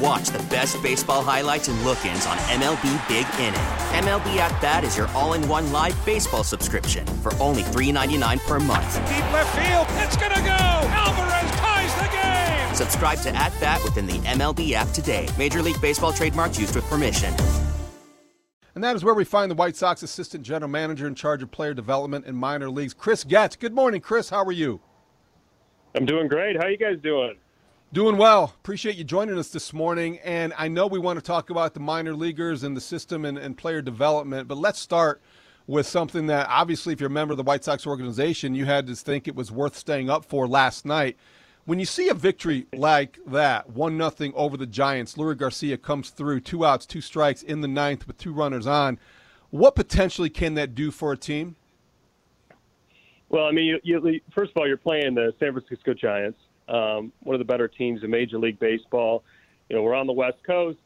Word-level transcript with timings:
And 0.00 0.06
watch 0.06 0.28
the 0.28 0.42
best 0.44 0.82
baseball 0.82 1.22
highlights 1.22 1.68
and 1.68 1.80
look-ins 1.84 2.26
on 2.26 2.36
MLB 2.38 3.08
Big 3.08 3.26
Inning. 3.38 3.60
MLB 4.04 4.36
At 4.36 4.60
Bat 4.60 4.84
is 4.84 4.96
your 4.96 5.08
all-in-one 5.08 5.72
live 5.72 6.04
baseball 6.06 6.42
subscription 6.42 7.06
for 7.22 7.34
only 7.34 7.62
$3.99 7.62 8.38
per 8.46 8.58
month. 8.58 8.94
Deep 9.08 9.32
left 9.32 9.54
field, 9.58 9.86
it's 10.02 10.16
gonna 10.16 10.40
go. 10.40 10.88
Alvarez 10.90 11.50
ties 11.60 11.94
the 11.96 12.08
game. 12.16 12.74
Subscribe 12.74 13.18
to 13.20 13.34
At 13.36 13.52
Bat 13.60 13.84
within 13.84 14.06
the 14.06 14.18
MLB 14.20 14.72
app 14.72 14.88
today. 14.88 15.28
Major 15.38 15.60
League 15.62 15.80
Baseball 15.80 16.12
trademarks 16.12 16.58
used 16.58 16.74
with 16.74 16.84
permission. 16.84 17.34
And 18.74 18.82
that 18.84 18.96
is 18.96 19.04
where 19.04 19.14
we 19.14 19.24
find 19.24 19.50
the 19.50 19.56
White 19.56 19.76
Sox 19.76 20.02
assistant 20.02 20.44
general 20.44 20.70
manager 20.70 21.06
in 21.06 21.14
charge 21.14 21.42
of 21.42 21.50
player 21.50 21.74
development 21.74 22.24
in 22.24 22.36
minor 22.36 22.70
leagues, 22.70 22.94
Chris 22.94 23.24
Getz. 23.24 23.56
Good 23.56 23.74
morning, 23.74 24.00
Chris. 24.00 24.30
How 24.30 24.44
are 24.44 24.52
you? 24.52 24.80
I'm 25.94 26.06
doing 26.06 26.28
great. 26.28 26.56
How 26.56 26.68
you 26.68 26.78
guys 26.78 26.96
doing? 27.02 27.36
Doing 27.92 28.18
well. 28.18 28.54
Appreciate 28.60 28.94
you 28.94 29.02
joining 29.02 29.36
us 29.36 29.48
this 29.48 29.72
morning. 29.72 30.20
And 30.20 30.52
I 30.56 30.68
know 30.68 30.86
we 30.86 31.00
want 31.00 31.18
to 31.18 31.24
talk 31.24 31.50
about 31.50 31.74
the 31.74 31.80
minor 31.80 32.14
leaguers 32.14 32.62
and 32.62 32.76
the 32.76 32.80
system 32.80 33.24
and, 33.24 33.36
and 33.36 33.58
player 33.58 33.82
development, 33.82 34.46
but 34.46 34.58
let's 34.58 34.78
start 34.78 35.20
with 35.66 35.88
something 35.88 36.28
that 36.28 36.46
obviously, 36.48 36.92
if 36.92 37.00
you're 37.00 37.08
a 37.08 37.12
member 37.12 37.32
of 37.32 37.36
the 37.36 37.42
White 37.42 37.64
Sox 37.64 37.88
organization, 37.88 38.54
you 38.54 38.64
had 38.64 38.86
to 38.86 38.94
think 38.94 39.26
it 39.26 39.34
was 39.34 39.50
worth 39.50 39.76
staying 39.76 40.08
up 40.08 40.24
for 40.24 40.46
last 40.46 40.86
night. 40.86 41.16
When 41.64 41.80
you 41.80 41.84
see 41.84 42.08
a 42.08 42.14
victory 42.14 42.68
like 42.72 43.18
that, 43.26 43.70
one 43.70 43.98
nothing 43.98 44.32
over 44.36 44.56
the 44.56 44.68
Giants, 44.68 45.14
Leury 45.14 45.36
Garcia 45.36 45.76
comes 45.76 46.10
through, 46.10 46.42
two 46.42 46.64
outs, 46.64 46.86
two 46.86 47.00
strikes 47.00 47.42
in 47.42 47.60
the 47.60 47.66
ninth 47.66 48.06
with 48.06 48.18
two 48.18 48.32
runners 48.32 48.68
on. 48.68 49.00
What 49.50 49.74
potentially 49.74 50.30
can 50.30 50.54
that 50.54 50.76
do 50.76 50.92
for 50.92 51.10
a 51.10 51.16
team? 51.16 51.56
Well, 53.30 53.46
I 53.46 53.50
mean, 53.50 53.66
you, 53.66 53.80
you, 53.82 54.20
first 54.32 54.52
of 54.52 54.58
all, 54.58 54.68
you're 54.68 54.76
playing 54.76 55.16
the 55.16 55.34
San 55.40 55.52
Francisco 55.52 55.92
Giants, 55.92 56.38
um, 56.70 57.12
one 57.22 57.34
of 57.34 57.38
the 57.38 57.44
better 57.44 57.68
teams 57.68 58.02
in 58.02 58.10
Major 58.10 58.38
League 58.38 58.58
Baseball. 58.58 59.24
You 59.68 59.76
know, 59.76 59.82
we're 59.82 59.94
on 59.94 60.06
the 60.06 60.12
West 60.12 60.38
Coast, 60.46 60.78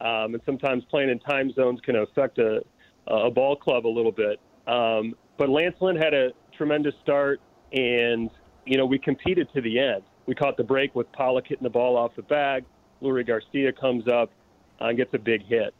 um, 0.00 0.34
and 0.34 0.40
sometimes 0.46 0.84
playing 0.90 1.10
in 1.10 1.18
time 1.18 1.52
zones 1.52 1.80
can 1.80 1.96
affect 1.96 2.38
a, 2.38 2.62
a 3.06 3.30
ball 3.30 3.56
club 3.56 3.86
a 3.86 3.88
little 3.88 4.12
bit. 4.12 4.40
Um, 4.66 5.14
but 5.36 5.48
Lance 5.48 5.76
Lynn 5.80 5.96
had 5.96 6.14
a 6.14 6.30
tremendous 6.56 6.94
start, 7.02 7.40
and 7.72 8.30
you 8.66 8.78
know, 8.78 8.86
we 8.86 8.98
competed 8.98 9.48
to 9.54 9.60
the 9.60 9.78
end. 9.78 10.02
We 10.26 10.34
caught 10.34 10.56
the 10.56 10.64
break 10.64 10.94
with 10.94 11.10
Pollock 11.12 11.46
hitting 11.46 11.64
the 11.64 11.70
ball 11.70 11.96
off 11.96 12.16
the 12.16 12.22
bag. 12.22 12.64
Leury 13.02 13.26
Garcia 13.26 13.72
comes 13.72 14.08
up 14.08 14.30
and 14.80 14.96
gets 14.96 15.12
a 15.12 15.18
big 15.18 15.44
hit. 15.46 15.74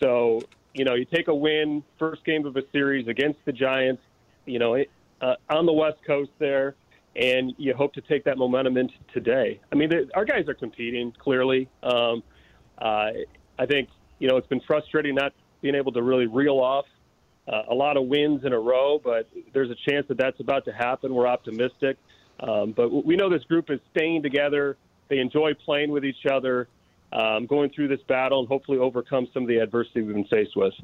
So, 0.00 0.40
you 0.74 0.84
know, 0.84 0.94
you 0.94 1.04
take 1.04 1.26
a 1.28 1.34
win, 1.34 1.82
first 1.98 2.24
game 2.24 2.46
of 2.46 2.56
a 2.56 2.62
series 2.70 3.08
against 3.08 3.40
the 3.44 3.52
Giants, 3.52 4.02
you 4.46 4.60
know, 4.60 4.76
uh, 5.20 5.34
on 5.50 5.66
the 5.66 5.72
West 5.72 5.98
Coast 6.06 6.30
there, 6.38 6.76
and 7.18 7.52
you 7.58 7.74
hope 7.74 7.92
to 7.94 8.00
take 8.00 8.24
that 8.24 8.38
momentum 8.38 8.76
into 8.76 8.94
today. 9.12 9.60
I 9.72 9.74
mean, 9.74 9.90
the, 9.90 10.08
our 10.14 10.24
guys 10.24 10.48
are 10.48 10.54
competing 10.54 11.12
clearly. 11.18 11.68
Um, 11.82 12.22
uh, 12.78 13.10
I 13.58 13.66
think, 13.66 13.88
you 14.20 14.28
know, 14.28 14.36
it's 14.36 14.46
been 14.46 14.60
frustrating 14.66 15.16
not 15.16 15.32
being 15.60 15.74
able 15.74 15.92
to 15.92 16.02
really 16.02 16.26
reel 16.26 16.58
off 16.60 16.86
uh, 17.48 17.62
a 17.68 17.74
lot 17.74 17.96
of 17.96 18.04
wins 18.04 18.44
in 18.44 18.52
a 18.52 18.58
row, 18.58 19.00
but 19.02 19.28
there's 19.52 19.70
a 19.70 19.90
chance 19.90 20.06
that 20.08 20.16
that's 20.16 20.38
about 20.38 20.64
to 20.66 20.72
happen. 20.72 21.12
We're 21.12 21.26
optimistic. 21.26 21.96
Um, 22.40 22.72
but 22.72 23.04
we 23.04 23.16
know 23.16 23.28
this 23.28 23.42
group 23.44 23.68
is 23.68 23.80
staying 23.90 24.22
together. 24.22 24.76
They 25.08 25.18
enjoy 25.18 25.54
playing 25.54 25.90
with 25.90 26.04
each 26.04 26.26
other, 26.30 26.68
um, 27.12 27.46
going 27.46 27.70
through 27.70 27.88
this 27.88 28.02
battle, 28.06 28.38
and 28.40 28.48
hopefully 28.48 28.78
overcome 28.78 29.26
some 29.34 29.42
of 29.42 29.48
the 29.48 29.56
adversity 29.56 30.02
we've 30.02 30.14
been 30.14 30.24
faced 30.26 30.54
with. 30.54 30.74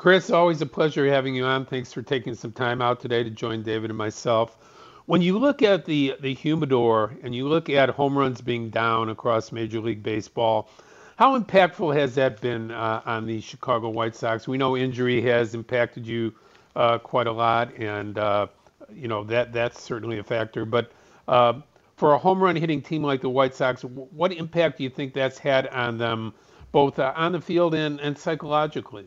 Chris, 0.00 0.30
always 0.30 0.62
a 0.62 0.66
pleasure 0.66 1.06
having 1.06 1.34
you 1.34 1.44
on. 1.44 1.66
Thanks 1.66 1.92
for 1.92 2.00
taking 2.00 2.34
some 2.34 2.52
time 2.52 2.80
out 2.80 3.00
today 3.00 3.22
to 3.22 3.28
join 3.28 3.62
David 3.62 3.90
and 3.90 3.98
myself. 3.98 4.56
When 5.04 5.20
you 5.20 5.38
look 5.38 5.60
at 5.60 5.84
the 5.84 6.16
the 6.20 6.32
humidor 6.32 7.14
and 7.22 7.34
you 7.34 7.46
look 7.46 7.68
at 7.68 7.90
home 7.90 8.16
runs 8.16 8.40
being 8.40 8.70
down 8.70 9.10
across 9.10 9.52
Major 9.52 9.78
League 9.78 10.02
Baseball, 10.02 10.70
how 11.16 11.38
impactful 11.38 11.94
has 11.94 12.14
that 12.14 12.40
been 12.40 12.70
uh, 12.70 13.02
on 13.04 13.26
the 13.26 13.42
Chicago 13.42 13.90
White 13.90 14.16
Sox? 14.16 14.48
We 14.48 14.56
know 14.56 14.74
injury 14.74 15.20
has 15.20 15.54
impacted 15.54 16.06
you 16.06 16.32
uh, 16.74 16.96
quite 16.96 17.26
a 17.26 17.32
lot, 17.32 17.76
and 17.76 18.16
uh, 18.16 18.46
you 18.90 19.06
know 19.06 19.22
that 19.24 19.52
that's 19.52 19.82
certainly 19.82 20.16
a 20.16 20.24
factor. 20.24 20.64
But 20.64 20.92
uh, 21.28 21.60
for 21.98 22.14
a 22.14 22.18
home 22.18 22.42
run 22.42 22.56
hitting 22.56 22.80
team 22.80 23.02
like 23.02 23.20
the 23.20 23.28
White 23.28 23.54
Sox, 23.54 23.82
what 23.84 24.32
impact 24.32 24.78
do 24.78 24.84
you 24.84 24.88
think 24.88 25.12
that's 25.12 25.36
had 25.36 25.66
on 25.66 25.98
them, 25.98 26.32
both 26.72 26.98
uh, 26.98 27.12
on 27.14 27.32
the 27.32 27.40
field 27.42 27.74
and, 27.74 28.00
and 28.00 28.16
psychologically? 28.16 29.06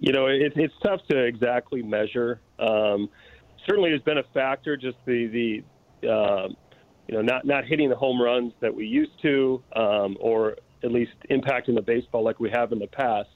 You 0.00 0.12
know, 0.12 0.26
it, 0.26 0.52
it's 0.56 0.74
tough 0.84 1.00
to 1.10 1.18
exactly 1.18 1.82
measure. 1.82 2.40
Um, 2.58 3.08
certainly, 3.66 3.90
has 3.92 4.00
been 4.02 4.18
a 4.18 4.24
factor. 4.34 4.76
Just 4.76 4.96
the 5.06 5.62
the 6.02 6.08
uh, 6.08 6.48
you 7.08 7.14
know 7.14 7.22
not 7.22 7.44
not 7.44 7.64
hitting 7.64 7.88
the 7.88 7.96
home 7.96 8.20
runs 8.20 8.52
that 8.60 8.74
we 8.74 8.86
used 8.86 9.20
to, 9.22 9.62
um, 9.76 10.16
or 10.20 10.56
at 10.82 10.90
least 10.90 11.12
impacting 11.30 11.74
the 11.74 11.82
baseball 11.82 12.24
like 12.24 12.40
we 12.40 12.50
have 12.50 12.72
in 12.72 12.78
the 12.78 12.86
past. 12.86 13.28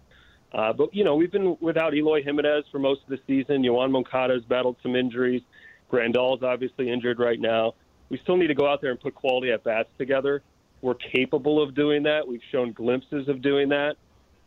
Uh, 0.52 0.72
but, 0.72 0.94
you 0.94 1.04
know, 1.04 1.14
we've 1.14 1.32
been 1.32 1.56
without 1.60 1.94
Eloy 1.94 2.22
Jimenez 2.22 2.64
for 2.70 2.78
most 2.78 3.02
of 3.02 3.08
the 3.08 3.18
season. 3.26 3.62
Yoan 3.62 3.90
Moncada 3.90 4.34
has 4.34 4.42
battled 4.44 4.76
some 4.82 4.96
injuries. 4.96 5.42
Grandal's 5.88 6.42
obviously 6.42 6.90
injured 6.90 7.18
right 7.18 7.40
now. 7.40 7.74
We 8.08 8.18
still 8.22 8.36
need 8.36 8.46
to 8.46 8.54
go 8.54 8.68
out 8.68 8.80
there 8.80 8.90
and 8.90 9.00
put 9.00 9.14
quality 9.14 9.52
at 9.52 9.64
bats 9.64 9.88
together. 9.98 10.42
We're 10.80 10.94
capable 10.94 11.62
of 11.62 11.74
doing 11.74 12.04
that. 12.04 12.26
We've 12.26 12.40
shown 12.52 12.72
glimpses 12.72 13.28
of 13.28 13.42
doing 13.42 13.68
that. 13.70 13.96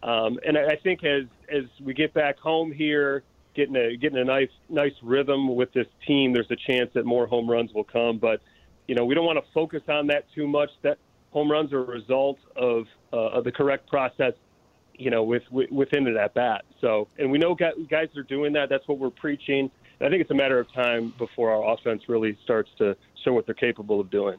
Um, 0.02 0.40
and 0.46 0.58
I 0.58 0.78
think 0.82 1.04
as 1.04 1.24
as 1.52 1.66
we 1.82 1.94
get 1.94 2.14
back 2.14 2.38
home 2.38 2.72
here, 2.72 3.24
getting 3.56 3.76
a 3.76 3.98
getting 3.98 4.20
a 4.20 4.24
nice 4.24 4.50
nice 4.70 4.94
rhythm 5.02 5.56
with 5.56 5.72
this 5.74 5.88
team, 6.08 6.34
there's 6.34 6.52
a 6.52 6.56
chance 6.56 6.90
that 6.94 7.06
more 7.06 7.28
home 7.28 7.50
runs 7.50 7.74
will 7.74 7.84
come. 7.84 8.18
But 8.18 8.42
you 8.88 8.96
know, 8.96 9.06
we 9.06 9.16
don't 9.16 9.26
want 9.26 9.44
to 9.44 9.52
focus 9.54 9.84
on 9.88 10.08
that 10.08 10.26
too 10.34 10.48
much. 10.48 10.70
That 10.82 10.98
home 11.32 11.52
runs 11.52 11.72
are 11.74 11.80
a 11.80 11.86
result 11.86 12.40
of, 12.56 12.86
uh, 13.14 13.18
of 13.18 13.44
the 13.44 13.52
correct 13.52 13.88
process 13.88 14.34
you 15.00 15.10
know, 15.10 15.24
with, 15.24 15.44
with 15.50 15.72
within 15.72 16.06
it 16.08 16.18
at 16.18 16.34
bat. 16.34 16.66
So, 16.82 17.08
and 17.18 17.32
we 17.32 17.38
know 17.38 17.56
guys 17.56 18.10
are 18.18 18.24
doing 18.24 18.54
that. 18.54 18.70
That's 18.70 18.88
what 18.88 19.00
we're 19.00 19.10
preaching. 19.10 19.72
And 20.00 20.08
I 20.08 20.10
think 20.10 20.22
it's 20.22 20.32
a 20.32 20.36
matter 20.36 20.60
of 20.60 20.72
time 20.74 21.14
before 21.18 21.52
our 21.52 21.74
offense 21.74 22.04
really 22.08 22.38
starts 22.44 22.70
to 22.78 22.96
show 23.24 23.34
what 23.34 23.46
they're 23.46 23.56
capable 23.56 24.00
of 24.00 24.12
doing. 24.12 24.38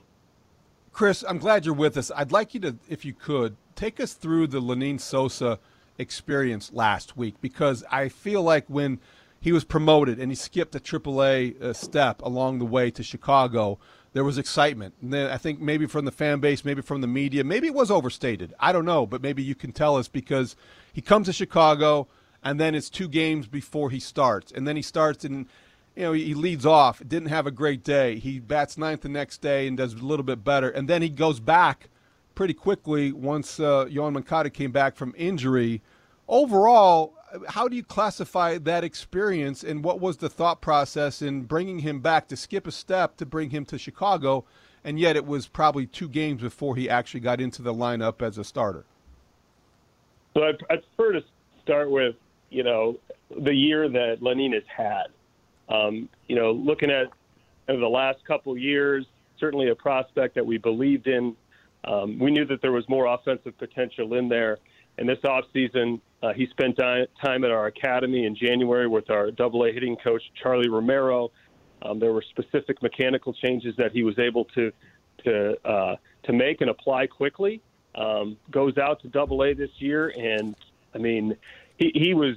Chris, 0.93 1.25
I'm 1.27 1.39
glad 1.39 1.65
you're 1.65 1.75
with 1.75 1.97
us. 1.97 2.11
I'd 2.15 2.33
like 2.33 2.53
you 2.53 2.61
to, 2.61 2.77
if 2.89 3.05
you 3.05 3.15
could, 3.15 3.57
take 3.75 4.01
us 4.01 4.13
through 4.13 4.49
the 4.49 4.61
Lenyn 4.61 5.01
Sosa 5.01 5.59
experience 6.01 6.73
last 6.73 7.17
week 7.17 7.35
because 7.41 7.85
I 7.91 8.09
feel 8.09 8.43
like 8.43 8.65
when 8.69 8.99
he 9.41 9.53
was 9.53 9.65
promoted 9.65 10.19
and 10.19 10.31
he 10.31 10.37
skipped 10.37 10.75
a 10.75 10.81
AAA 10.81 11.61
uh, 11.61 11.73
step 11.73 12.21
along 12.23 12.59
the 12.59 12.65
way 12.65 12.91
to 12.91 13.03
Chicago, 13.03 13.79
there 14.13 14.25
was 14.25 14.39
excitement. 14.39 14.95
And 15.01 15.13
then 15.13 15.31
I 15.31 15.39
think 15.39 15.61
maybe 15.61 15.87
from 15.87 16.05
the 16.05 16.13
fan 16.13 16.41
base, 16.41 16.65
maybe 16.65 16.83
from 16.83 17.01
the 17.01 17.07
media, 17.07 17.45
maybe 17.45 17.69
it 17.69 17.75
was 17.75 17.91
overstated. 17.91 18.55
I 18.59 18.73
don't 18.73 18.85
know, 18.85 19.07
but 19.07 19.23
maybe 19.23 19.43
you 19.43 19.55
can 19.55 19.73
tell 19.73 19.97
us 19.97 20.09
because 20.09 20.57
he 20.93 21.01
comes 21.01 21.27
to 21.27 21.33
Chicago 21.33 22.09
and 22.43 22.59
then 22.59 22.75
it's 22.75 22.91
two 22.91 23.09
games 23.09 23.47
before 23.47 23.91
he 23.91 24.01
starts. 24.01 24.53
And 24.53 24.67
then 24.67 24.77
he 24.77 24.83
starts 24.83 25.25
and 25.25 25.47
you 25.97 26.03
know, 26.03 26.13
he 26.13 26.35
leads 26.35 26.65
off, 26.65 27.03
didn't 27.07 27.29
have 27.29 27.47
a 27.47 27.51
great 27.51 27.83
day. 27.83 28.19
He 28.19 28.39
bats 28.39 28.79
ninth 28.79 29.03
the 29.03 29.09
next 29.09 29.39
day 29.39 29.67
and 29.67 29.77
does 29.77 29.95
a 29.95 29.99
little 29.99 30.25
bit 30.25 30.45
better. 30.45 30.71
And 30.71 30.89
then 30.89 31.03
he 31.03 31.09
goes 31.09 31.41
back 31.41 31.89
pretty 32.41 32.55
quickly 32.55 33.13
once 33.13 33.61
uh, 33.61 33.85
Yoan 33.85 34.15
Moncada 34.15 34.49
came 34.49 34.73
back 34.73 34.97
from 34.97 35.15
injury. 35.19 35.83
Overall, 36.27 37.13
how 37.49 37.69
do 37.69 37.77
you 37.77 37.85
classify 37.85 38.57
that 38.57 38.83
experience 38.83 39.63
and 39.63 39.85
what 39.85 40.01
was 40.01 40.17
the 40.17 40.31
thought 40.31 40.63
process 40.63 41.21
in 41.21 41.43
bringing 41.43 41.81
him 41.81 42.01
back 42.01 42.29
to 42.29 42.37
skip 42.39 42.67
a 42.67 42.73
step 42.73 43.19
to 43.19 43.27
bring 43.27 43.51
him 43.51 43.67
to 43.67 43.77
Chicago? 43.77 44.47
And 44.85 44.99
yet 44.99 45.17
it 45.17 45.27
was 45.27 45.49
probably 45.49 45.85
two 45.85 46.09
games 46.09 46.41
before 46.41 46.77
he 46.77 46.89
actually 46.89 47.21
got 47.21 47.43
into 47.43 47.61
the 47.61 47.75
lineup 47.75 48.23
as 48.23 48.39
a 48.39 48.45
starter. 48.45 48.87
So 50.33 50.45
I, 50.45 50.77
prefer 50.77 51.13
to 51.13 51.23
start 51.63 51.91
with 51.91 52.17
you 52.49 52.63
know 52.63 52.97
the 53.39 53.55
year 53.55 53.87
that 53.87 54.23
Lenyn 54.23 54.55
has 54.55 54.63
had. 54.75 55.09
Um, 55.69 56.09
you 56.27 56.37
know 56.37 56.53
looking 56.53 56.91
at 56.91 57.09
the 57.67 57.75
last 57.75 58.25
couple 58.25 58.57
years 58.57 59.05
certainly 59.39 59.69
a 59.69 59.75
prospect 59.75 60.35
that 60.37 60.47
we 60.47 60.57
believed 60.57 61.07
in 61.07 61.35
um, 61.85 62.19
we 62.19 62.31
knew 62.31 62.45
that 62.47 62.61
there 62.63 62.73
was 62.73 62.89
more 62.89 63.07
offensive 63.07 63.57
potential 63.59 64.15
in 64.15 64.29
there 64.29 64.59
And 64.99 65.09
this 65.09 65.19
offseason, 65.25 66.01
uh, 66.23 66.33
he 66.35 66.47
spent 66.49 66.77
time 66.77 67.45
at 67.45 67.51
our 67.51 67.67
academy 67.67 68.27
in 68.27 68.37
January 68.37 68.87
with 68.87 69.09
our 69.11 69.31
double 69.31 69.65
A 69.65 69.73
hitting 69.73 69.97
coach, 69.97 70.23
Charlie 70.43 70.69
Romero. 70.69 71.31
Um, 71.83 71.99
there 71.99 72.13
were 72.13 72.25
specific 72.29 72.83
mechanical 72.83 73.33
changes 73.33 73.75
that 73.77 73.93
he 73.93 74.03
was 74.03 74.19
able 74.19 74.45
to 74.57 74.73
to 75.25 75.69
uh, 75.69 75.97
to 76.25 76.33
make 76.33 76.61
and 76.61 76.71
apply 76.71 77.07
quickly. 77.07 77.63
Um, 77.95 78.37
goes 78.51 78.77
out 78.79 79.01
to 79.03 79.09
Double 79.09 79.43
A 79.43 79.55
this 79.55 79.71
year, 79.79 80.13
and 80.17 80.55
I 80.95 80.99
mean, 80.99 81.37
he, 81.79 81.91
he 81.95 82.15
was 82.15 82.37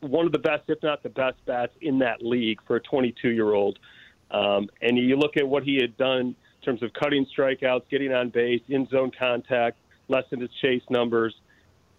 one 0.00 0.26
of 0.26 0.32
the 0.32 0.38
best, 0.38 0.62
if 0.68 0.82
not 0.82 1.02
the 1.02 1.08
best, 1.08 1.44
bats 1.46 1.72
in 1.80 1.98
that 2.00 2.22
league 2.22 2.60
for 2.66 2.76
a 2.76 2.80
22 2.80 3.30
year 3.30 3.52
old. 3.52 3.78
Um, 4.30 4.68
and 4.80 4.96
you 4.96 5.16
look 5.16 5.36
at 5.36 5.46
what 5.46 5.64
he 5.64 5.76
had 5.76 5.96
done 5.96 6.34
in 6.66 6.72
terms 6.72 6.82
of 6.82 6.92
cutting 6.94 7.26
strikeouts, 7.26 7.82
getting 7.90 8.12
on 8.12 8.30
base, 8.30 8.62
in 8.68 8.86
zone 8.88 9.10
contact, 9.18 9.76
lessened 10.08 10.40
his 10.40 10.50
chase 10.62 10.82
numbers, 10.88 11.34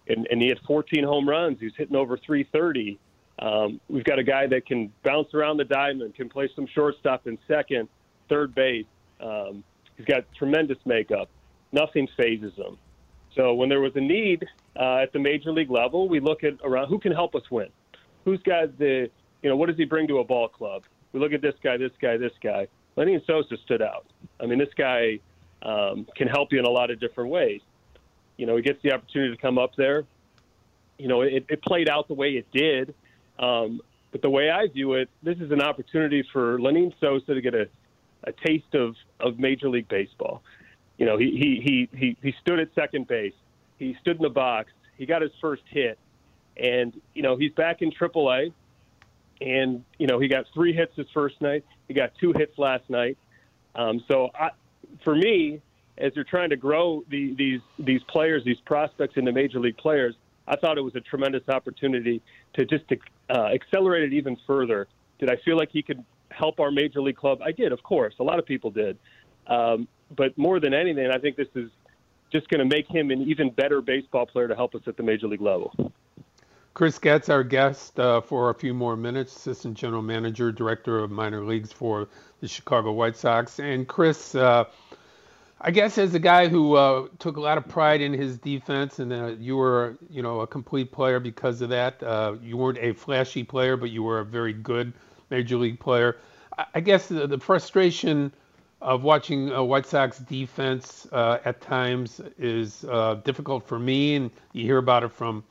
and, 0.08 0.26
and 0.30 0.42
he 0.42 0.48
had 0.48 0.58
14 0.66 1.04
home 1.04 1.28
runs. 1.28 1.58
He 1.60 1.66
was 1.66 1.74
hitting 1.76 1.96
over 1.96 2.16
330. 2.16 2.98
Um, 3.38 3.80
we've 3.88 4.04
got 4.04 4.18
a 4.18 4.24
guy 4.24 4.46
that 4.46 4.66
can 4.66 4.92
bounce 5.04 5.34
around 5.34 5.58
the 5.58 5.64
diamond, 5.64 6.14
can 6.14 6.28
play 6.28 6.48
some 6.56 6.66
shortstop 6.66 7.26
and 7.26 7.38
second, 7.46 7.88
third 8.28 8.54
base. 8.54 8.86
Um, 9.20 9.62
he's 9.96 10.06
got 10.06 10.24
tremendous 10.34 10.78
makeup. 10.84 11.28
Nothing 11.72 12.08
phases 12.16 12.54
him. 12.54 12.78
So 13.34 13.54
when 13.54 13.68
there 13.68 13.80
was 13.80 13.92
a 13.94 14.00
need 14.00 14.46
uh, 14.74 14.96
at 14.96 15.12
the 15.12 15.18
major 15.18 15.52
league 15.52 15.70
level, 15.70 16.08
we 16.08 16.20
look 16.20 16.42
at 16.42 16.54
around 16.64 16.88
who 16.88 16.98
can 16.98 17.12
help 17.12 17.34
us 17.34 17.42
win. 17.50 17.68
Who's 18.24 18.42
got 18.42 18.78
the, 18.78 19.10
you 19.42 19.50
know, 19.50 19.56
what 19.56 19.68
does 19.68 19.76
he 19.76 19.84
bring 19.84 20.08
to 20.08 20.18
a 20.18 20.24
ball 20.24 20.48
club? 20.48 20.84
We 21.12 21.20
look 21.20 21.32
at 21.32 21.42
this 21.42 21.54
guy, 21.62 21.76
this 21.76 21.92
guy, 22.00 22.16
this 22.16 22.32
guy. 22.42 22.68
Lenyn 22.96 23.24
Sosa 23.26 23.56
stood 23.64 23.82
out. 23.82 24.06
I 24.40 24.46
mean, 24.46 24.58
this 24.58 24.72
guy 24.76 25.18
um, 25.62 26.06
can 26.16 26.28
help 26.28 26.52
you 26.52 26.58
in 26.58 26.64
a 26.64 26.70
lot 26.70 26.90
of 26.90 27.00
different 27.00 27.30
ways. 27.30 27.60
You 28.36 28.46
know, 28.46 28.56
he 28.56 28.62
gets 28.62 28.82
the 28.82 28.92
opportunity 28.92 29.34
to 29.34 29.40
come 29.40 29.58
up 29.58 29.76
there. 29.76 30.04
You 30.98 31.08
know, 31.08 31.22
it, 31.22 31.46
it 31.48 31.62
played 31.62 31.88
out 31.88 32.08
the 32.08 32.14
way 32.14 32.32
it 32.32 32.46
did. 32.52 32.94
Um, 33.38 33.80
but 34.12 34.22
the 34.22 34.30
way 34.30 34.50
I 34.50 34.66
view 34.68 34.94
it, 34.94 35.10
this 35.22 35.38
is 35.38 35.50
an 35.50 35.60
opportunity 35.60 36.24
for 36.32 36.58
Lenyn 36.58 36.92
Sosa 37.00 37.34
to 37.34 37.40
get 37.40 37.54
a, 37.54 37.68
a 38.24 38.32
taste 38.32 38.74
of, 38.74 38.96
of 39.20 39.38
Major 39.38 39.68
League 39.68 39.88
Baseball. 39.88 40.42
You 40.96 41.04
know, 41.04 41.18
he, 41.18 41.30
he, 41.30 41.88
he, 41.92 41.98
he, 41.98 42.16
he 42.22 42.34
stood 42.40 42.58
at 42.60 42.74
second 42.74 43.08
base. 43.08 43.34
He 43.78 43.96
stood 44.00 44.16
in 44.16 44.22
the 44.22 44.30
box. 44.30 44.70
He 44.96 45.04
got 45.04 45.20
his 45.20 45.32
first 45.40 45.62
hit. 45.68 45.98
And, 46.56 46.98
you 47.14 47.22
know, 47.22 47.36
he's 47.36 47.52
back 47.52 47.82
in 47.82 47.90
AAA. 47.90 48.52
And, 49.40 49.84
you 49.98 50.06
know, 50.06 50.18
he 50.18 50.28
got 50.28 50.46
three 50.54 50.72
hits 50.72 50.92
his 50.96 51.06
first 51.12 51.40
night. 51.40 51.64
He 51.88 51.94
got 51.94 52.12
two 52.20 52.32
hits 52.36 52.58
last 52.58 52.88
night. 52.88 53.18
Um, 53.74 54.02
so 54.08 54.30
I, 54.34 54.50
for 55.04 55.14
me, 55.14 55.60
as 55.98 56.12
you're 56.14 56.24
trying 56.24 56.50
to 56.50 56.56
grow 56.56 57.04
the, 57.10 57.34
these 57.34 57.60
these 57.78 58.02
players, 58.04 58.44
these 58.44 58.60
prospects 58.64 59.16
into 59.16 59.32
major 59.32 59.60
league 59.60 59.76
players, 59.76 60.14
I 60.48 60.56
thought 60.56 60.78
it 60.78 60.82
was 60.82 60.94
a 60.94 61.00
tremendous 61.00 61.48
opportunity 61.48 62.22
to 62.54 62.64
just 62.64 62.88
to, 62.88 62.98
uh, 63.30 63.48
accelerate 63.54 64.04
it 64.04 64.14
even 64.14 64.36
further. 64.46 64.88
Did 65.18 65.30
I 65.30 65.36
feel 65.44 65.56
like 65.56 65.70
he 65.72 65.82
could 65.82 66.04
help 66.30 66.60
our 66.60 66.70
major 66.70 67.00
league 67.00 67.16
club? 67.16 67.40
I 67.42 67.52
did, 67.52 67.72
of 67.72 67.82
course. 67.82 68.14
A 68.20 68.22
lot 68.22 68.38
of 68.38 68.46
people 68.46 68.70
did. 68.70 68.98
Um, 69.46 69.88
but 70.14 70.36
more 70.36 70.60
than 70.60 70.74
anything, 70.74 71.10
I 71.10 71.18
think 71.18 71.36
this 71.36 71.48
is 71.54 71.70
just 72.32 72.48
going 72.48 72.58
to 72.58 72.76
make 72.76 72.88
him 72.88 73.10
an 73.10 73.22
even 73.22 73.50
better 73.50 73.80
baseball 73.80 74.26
player 74.26 74.48
to 74.48 74.54
help 74.54 74.74
us 74.74 74.82
at 74.86 74.96
the 74.96 75.02
major 75.02 75.26
league 75.26 75.40
level. 75.40 75.92
Chris 76.76 76.98
Getz, 76.98 77.30
our 77.30 77.42
guest 77.42 77.98
uh, 77.98 78.20
for 78.20 78.50
a 78.50 78.54
few 78.54 78.74
more 78.74 78.96
minutes, 78.96 79.34
assistant 79.34 79.78
general 79.78 80.02
manager, 80.02 80.52
director 80.52 80.98
of 80.98 81.10
minor 81.10 81.42
leagues 81.42 81.72
for 81.72 82.06
the 82.42 82.48
Chicago 82.48 82.92
White 82.92 83.16
Sox. 83.16 83.58
And 83.58 83.88
Chris, 83.88 84.34
uh, 84.34 84.64
I 85.58 85.70
guess 85.70 85.96
as 85.96 86.14
a 86.14 86.18
guy 86.18 86.48
who 86.48 86.74
uh, 86.74 87.08
took 87.18 87.38
a 87.38 87.40
lot 87.40 87.56
of 87.56 87.66
pride 87.66 88.02
in 88.02 88.12
his 88.12 88.36
defense, 88.36 88.98
and 88.98 89.42
you 89.42 89.56
were, 89.56 89.96
you 90.10 90.20
know, 90.20 90.40
a 90.40 90.46
complete 90.46 90.92
player 90.92 91.18
because 91.18 91.62
of 91.62 91.70
that. 91.70 92.02
Uh, 92.02 92.34
you 92.42 92.58
weren't 92.58 92.76
a 92.76 92.92
flashy 92.92 93.42
player, 93.42 93.78
but 93.78 93.88
you 93.88 94.02
were 94.02 94.18
a 94.18 94.24
very 94.26 94.52
good 94.52 94.92
major 95.30 95.56
league 95.56 95.80
player. 95.80 96.18
I, 96.58 96.66
I 96.74 96.80
guess 96.80 97.06
the, 97.06 97.26
the, 97.26 97.38
frustration 97.38 98.30
of 98.82 99.02
watching 99.02 99.48
a 99.50 99.64
White 99.64 99.86
Sox 99.86 100.18
defense 100.18 101.08
uh, 101.10 101.38
at 101.42 101.62
times 101.62 102.20
is 102.38 102.84
uh, 102.84 103.14
difficult 103.24 103.66
for 103.66 103.78
me, 103.78 104.16
and 104.16 104.30
you 104.52 104.64
hear 104.64 104.76
about 104.76 105.04
it 105.04 105.12
from 105.12 105.42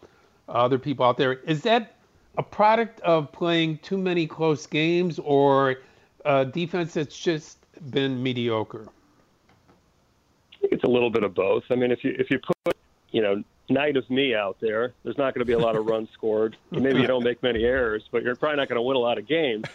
other 0.47 0.77
people 0.77 1.05
out 1.05 1.17
there. 1.17 1.33
Is 1.33 1.61
that 1.61 1.95
a 2.37 2.43
product 2.43 2.99
of 3.01 3.31
playing 3.31 3.77
too 3.79 3.97
many 3.97 4.27
close 4.27 4.67
games, 4.67 5.19
or 5.19 5.77
a 6.25 6.45
defense 6.45 6.93
that's 6.93 7.17
just 7.17 7.57
been 7.91 8.21
mediocre? 8.21 8.87
it's 10.71 10.83
a 10.83 10.87
little 10.87 11.09
bit 11.09 11.23
of 11.23 11.33
both. 11.33 11.63
I 11.69 11.75
mean, 11.75 11.91
if 11.91 12.03
you 12.03 12.15
if 12.17 12.29
you 12.29 12.39
put 12.39 12.75
you 13.11 13.21
know 13.21 13.43
night 13.69 13.97
of 13.97 14.09
me 14.09 14.35
out 14.35 14.57
there, 14.59 14.93
there's 15.03 15.17
not 15.17 15.33
going 15.33 15.39
to 15.39 15.45
be 15.45 15.53
a 15.53 15.59
lot 15.59 15.75
of 15.75 15.85
runs 15.89 16.09
scored. 16.13 16.57
Maybe 16.71 16.99
you 16.99 17.07
don't 17.07 17.23
make 17.23 17.41
many 17.41 17.63
errors, 17.63 18.03
but 18.11 18.23
you're 18.23 18.35
probably 18.35 18.57
not 18.57 18.69
going 18.69 18.77
to 18.77 18.81
win 18.81 18.95
a 18.97 18.99
lot 18.99 19.17
of 19.17 19.27
games. 19.27 19.65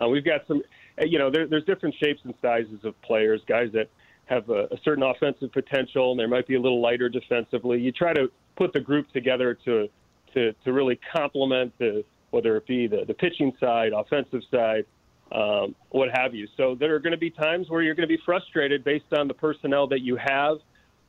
Uh, 0.00 0.08
we've 0.08 0.24
got 0.24 0.46
some, 0.46 0.62
uh, 1.00 1.04
you 1.04 1.18
know, 1.18 1.30
there, 1.30 1.46
there's 1.46 1.64
different 1.64 1.94
shapes 1.96 2.20
and 2.24 2.34
sizes 2.40 2.84
of 2.84 3.00
players. 3.02 3.40
Guys 3.46 3.70
that 3.72 3.88
have 4.26 4.48
a, 4.50 4.66
a 4.70 4.78
certain 4.84 5.02
offensive 5.02 5.52
potential, 5.52 6.12
and 6.12 6.20
they 6.20 6.26
might 6.26 6.46
be 6.46 6.54
a 6.54 6.60
little 6.60 6.80
lighter 6.80 7.08
defensively. 7.08 7.80
You 7.80 7.92
try 7.92 8.12
to 8.12 8.30
put 8.56 8.72
the 8.72 8.80
group 8.80 9.10
together 9.12 9.54
to 9.64 9.88
to 10.34 10.52
to 10.64 10.72
really 10.72 10.98
complement 11.12 11.72
the 11.78 12.04
whether 12.30 12.56
it 12.56 12.66
be 12.66 12.86
the 12.86 13.04
the 13.06 13.14
pitching 13.14 13.52
side, 13.60 13.92
offensive 13.92 14.42
side, 14.50 14.86
um, 15.32 15.74
what 15.90 16.08
have 16.12 16.34
you. 16.34 16.48
So 16.56 16.74
there 16.74 16.94
are 16.94 17.00
going 17.00 17.12
to 17.12 17.18
be 17.18 17.30
times 17.30 17.68
where 17.68 17.82
you're 17.82 17.94
going 17.94 18.08
to 18.08 18.14
be 18.14 18.22
frustrated 18.24 18.84
based 18.84 19.12
on 19.16 19.28
the 19.28 19.34
personnel 19.34 19.86
that 19.88 20.00
you 20.00 20.16
have. 20.16 20.58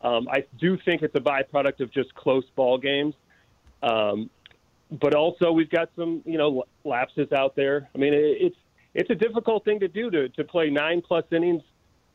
Um, 0.01 0.27
I 0.29 0.45
do 0.59 0.77
think 0.83 1.03
it's 1.03 1.15
a 1.15 1.19
byproduct 1.19 1.79
of 1.79 1.91
just 1.91 2.13
close 2.15 2.43
ball 2.55 2.77
games. 2.77 3.13
Um, 3.83 4.29
but 4.91 5.15
also 5.15 5.51
we've 5.51 5.69
got 5.69 5.89
some, 5.95 6.21
you 6.25 6.37
know, 6.37 6.65
lapses 6.83 7.31
out 7.31 7.55
there. 7.55 7.89
I 7.95 7.97
mean, 7.97 8.13
it's 8.13 8.55
it's 8.93 9.09
a 9.09 9.15
difficult 9.15 9.63
thing 9.63 9.79
to 9.79 9.87
do 9.87 10.11
to 10.11 10.29
to 10.29 10.43
play 10.43 10.69
nine 10.69 11.01
plus 11.01 11.23
innings 11.31 11.63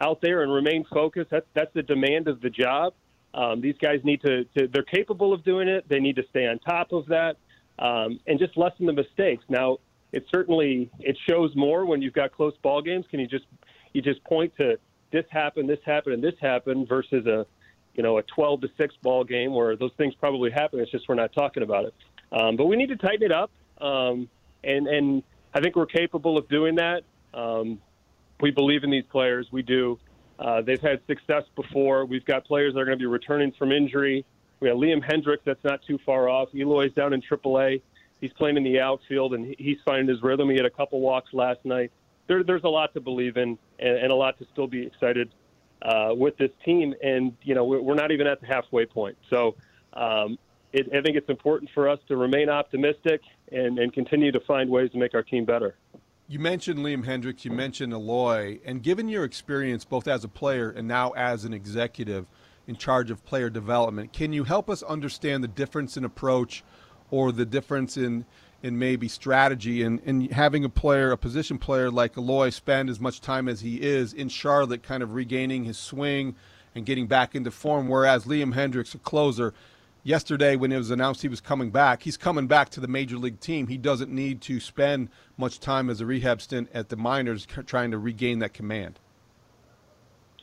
out 0.00 0.20
there 0.20 0.43
and 0.43 0.52
remain 0.52 0.85
focused. 0.93 1.31
That's 1.31 1.47
that's 1.55 1.73
the 1.75 1.82
demand 1.82 2.29
of 2.29 2.41
the 2.41 2.50
job. 2.50 2.93
Um, 3.34 3.61
these 3.61 3.76
guys 3.81 4.00
need 4.02 4.23
to, 4.23 4.44
to, 4.56 4.69
they're 4.69 4.82
capable 4.82 5.32
of 5.32 5.44
doing 5.44 5.69
it. 5.69 5.88
They 5.88 6.00
need 6.00 6.17
to 6.17 6.25
stay 6.31 6.46
on 6.46 6.58
top 6.61 6.93
of 6.93 7.06
that 7.06 7.37
um, 7.78 8.20
and 8.26 8.38
just 8.38 8.56
lessen 8.56 8.87
the 8.87 8.93
mistakes. 8.93 9.44
Now, 9.49 9.78
it 10.12 10.25
certainly 10.32 10.90
it 11.00 11.17
shows 11.28 11.55
more 11.55 11.84
when 11.84 12.00
you've 12.00 12.14
got 12.14 12.32
close 12.32 12.55
ball 12.62 12.81
games. 12.81 13.05
Can 13.11 13.20
you 13.20 13.26
just 13.26 13.44
you 13.93 14.00
just 14.02 14.23
point 14.25 14.52
to 14.56 14.78
this 15.12 15.25
happened, 15.31 15.69
this 15.69 15.78
happened, 15.84 16.14
and 16.14 16.25
this 16.25 16.38
happened 16.40 16.88
versus 16.88 17.26
a 17.26 17.46
you 17.94 18.02
know 18.02 18.19
a 18.19 18.23
12 18.23 18.62
to 18.62 18.69
six 18.78 18.94
ball 19.02 19.25
game 19.25 19.52
where 19.52 19.76
those 19.76 19.93
things 19.99 20.14
probably 20.14 20.50
happen. 20.50 20.81
It's 20.81 20.90
just 20.90 21.08
we're 21.08 21.17
not 21.17 21.32
talking 21.32 21.62
about 21.62 21.87
it. 21.87 21.94
Um, 22.32 22.56
but 22.56 22.67
we 22.67 22.76
need 22.76 22.88
to 22.88 22.97
tighten 22.97 23.25
it 23.25 23.33
up, 23.33 23.50
um, 23.80 24.28
and 24.64 24.87
and 24.87 25.23
I 25.54 25.61
think 25.61 25.76
we're 25.76 25.87
capable 25.87 26.38
of 26.38 26.49
doing 26.49 26.76
that. 26.76 27.02
Um, 27.35 27.80
we 28.40 28.50
believe 28.50 28.85
in 28.85 28.90
these 28.90 29.04
players. 29.11 29.47
We 29.50 29.62
do. 29.62 29.99
Uh, 30.38 30.61
they've 30.62 30.81
had 30.81 31.00
success 31.07 31.45
before. 31.55 32.05
We've 32.05 32.25
got 32.25 32.45
players 32.45 32.75
that 32.75 32.81
are 32.81 32.85
going 32.85 32.99
to 32.99 33.02
be 33.02 33.07
returning 33.07 33.52
from 33.59 33.73
injury. 33.73 34.25
We 34.61 34.69
have 34.69 34.76
Liam 34.78 35.02
Hendriks, 35.05 35.45
that's 35.45 35.62
not 35.64 35.81
too 35.87 35.99
far 36.05 36.28
off. 36.28 36.49
Eloy's 36.55 36.93
down 36.93 37.12
in 37.12 37.23
AAA 37.23 37.83
he's 38.21 38.33
playing 38.33 38.57
in 38.57 38.64
the 38.64 38.81
outfield 38.81 39.35
and 39.35 39.55
he's 39.59 39.78
finding 39.85 40.09
his 40.09 40.23
rhythm. 40.23 40.49
He 40.50 40.57
had 40.57 40.66
a 40.66 40.71
couple 40.71 41.00
walks 41.00 41.33
last 41.33 41.61
night. 41.64 41.93
There, 42.26 42.43
there's 42.43 42.64
a 42.64 42.69
lot 42.69 42.93
to 42.95 43.00
believe 43.00 43.37
in 43.37 43.59
and, 43.78 43.99
and 43.99 44.11
a 44.11 44.14
lot 44.14 44.38
to 44.38 44.47
still 44.52 44.66
be 44.66 44.87
excited 44.87 45.33
uh, 45.83 46.11
with 46.12 46.37
this 46.38 46.50
team. 46.64 46.95
And 47.02 47.37
you 47.43 47.55
know, 47.55 47.64
we're 47.64 47.95
not 47.95 48.11
even 48.11 48.26
at 48.26 48.40
the 48.40 48.47
halfway 48.47 48.87
point. 48.87 49.16
So 49.31 49.57
um, 49.93 50.38
it, 50.73 50.88
I 50.88 51.02
think 51.02 51.16
it's 51.16 51.28
important 51.28 51.71
for 51.75 51.88
us 51.88 51.99
to 52.09 52.16
remain 52.16 52.49
optimistic 52.49 53.21
and, 53.52 53.78
and 53.78 53.93
continue 53.93 54.33
to 54.33 54.40
find 54.40 54.71
ways 54.71 54.90
to 54.93 54.99
make 54.99 55.14
our 55.14 55.23
team 55.23 55.45
better. 55.45 55.76
You 56.28 56.40
mentioned 56.40 56.80
Liam 56.80 57.04
Hendriks, 57.04 57.45
you 57.45 57.52
mentioned 57.52 57.92
Eloy, 57.92 58.59
and 58.64 58.83
given 58.83 59.09
your 59.09 59.23
experience 59.23 59.85
both 59.85 60.09
as 60.09 60.25
a 60.25 60.28
player 60.28 60.71
and 60.71 60.88
now 60.88 61.12
as 61.12 61.45
an 61.45 61.54
executive 61.54 62.26
in 62.66 62.75
charge 62.75 63.12
of 63.12 63.25
player 63.25 63.49
development, 63.49 64.12
can 64.12 64.33
you 64.33 64.42
help 64.42 64.68
us 64.68 64.83
understand 64.83 65.45
the 65.45 65.49
difference 65.49 65.97
in 65.97 66.04
approach 66.04 66.64
or 67.12 67.30
the 67.30 67.47
difference 67.47 67.97
in 67.97 68.25
in 68.62 68.76
maybe 68.76 69.06
strategy 69.06 69.83
and, 69.83 70.00
and 70.04 70.33
having 70.33 70.64
a 70.64 70.68
player, 70.68 71.12
a 71.12 71.16
position 71.16 71.59
player 71.59 71.90
like 71.92 72.16
Eloy 72.16 72.50
spend 72.50 72.90
as 72.90 72.99
much 72.99 73.21
time 73.21 73.49
as 73.49 73.61
he 73.61 73.80
is 73.80 74.12
in 74.12 74.28
Charlotte, 74.28 74.83
kind 74.83 75.04
of 75.04 75.14
regaining 75.14 75.64
his 75.64 75.78
swing 75.78 76.35
and 76.75 76.85
getting 76.85 77.06
back 77.06 77.37
into 77.37 77.52
form. 77.52 77.87
Whereas 77.87 78.25
Liam 78.25 78.54
Hendriks, 78.54 78.95
a 78.97 78.99
closer, 78.99 79.54
yesterday 80.06 80.54
when 80.54 80.70
it 80.70 80.78
was 80.78 80.90
announced 80.90 81.20
he 81.20 81.28
was 81.28 81.40
coming 81.40 81.70
back, 81.70 82.02
he's 82.02 82.16
coming 82.16 82.46
back 82.46 82.68
to 82.70 82.80
the 82.80 82.86
major 82.86 83.18
league 83.18 83.40
team. 83.40 83.66
He 83.66 83.76
doesn't 83.76 84.10
need 84.10 84.40
to 84.42 84.60
spend 84.60 85.10
much 85.36 85.58
time 85.58 85.90
as 85.90 86.00
a 86.00 86.06
rehab 86.06 86.40
stint 86.40 86.68
at 86.72 86.88
the 86.88 86.96
minors 86.96 87.46
trying 87.66 87.90
to 87.90 87.98
regain 87.98 88.38
that 88.38 88.54
command. 88.54 89.00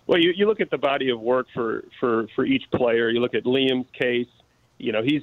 Well, 0.05 0.20
you, 0.20 0.34
you 0.36 0.48
look 0.48 0.60
at 0.60 0.70
the 0.70 0.77
body 0.77 1.10
of 1.10 1.22
work 1.22 1.48
for, 1.53 1.86
for, 2.00 2.27
for 2.36 2.46
each 2.46 2.63
player. 2.72 3.10
You 3.10 3.22
look 3.22 3.34
at 3.34 3.46
Liam's 3.46 3.88
case. 3.98 4.27
You 4.77 4.91
know, 4.91 5.01
he's 5.01 5.22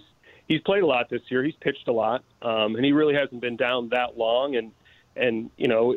he's 0.49 0.63
played 0.63 0.83
a 0.83 0.87
lot 0.87 1.11
this 1.11 1.21
year. 1.29 1.45
He's 1.45 1.57
pitched 1.61 1.87
a 1.87 1.93
lot, 1.93 2.25
um, 2.41 2.77
and 2.77 2.85
he 2.85 2.93
really 2.93 3.15
hasn't 3.15 3.43
been 3.43 3.57
down 3.57 3.91
that 3.91 4.17
long. 4.17 4.57
And 4.57 4.73
and 5.17 5.51
you 5.59 5.69
know, 5.69 5.97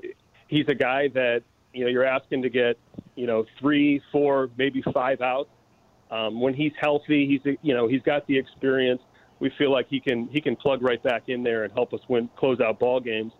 he's 0.49 0.67
a 0.67 0.75
guy 0.75 1.07
that 1.09 1.43
you 1.73 1.85
know 1.85 1.89
you're 1.89 2.03
asking 2.03 2.41
to 2.41 2.49
get 2.49 2.77
you 3.15 3.25
know 3.25 3.45
three, 3.57 4.01
four, 4.11 4.49
maybe 4.57 4.83
five 4.93 5.21
outs. 5.21 5.49
Um, 6.13 6.39
when 6.39 6.53
he's 6.53 6.73
healthy, 6.79 7.27
he's 7.27 7.55
you 7.63 7.73
know 7.73 7.87
he's 7.87 8.03
got 8.03 8.27
the 8.27 8.37
experience. 8.37 9.01
we 9.39 9.51
feel 9.57 9.71
like 9.71 9.87
he 9.89 9.99
can 9.99 10.27
he 10.31 10.39
can 10.41 10.55
plug 10.55 10.83
right 10.83 11.01
back 11.01 11.23
in 11.27 11.41
there 11.43 11.63
and 11.63 11.73
help 11.73 11.91
us 11.93 12.01
win 12.07 12.29
close 12.37 12.59
out 12.59 12.79
ball 12.79 12.99
games. 12.99 13.31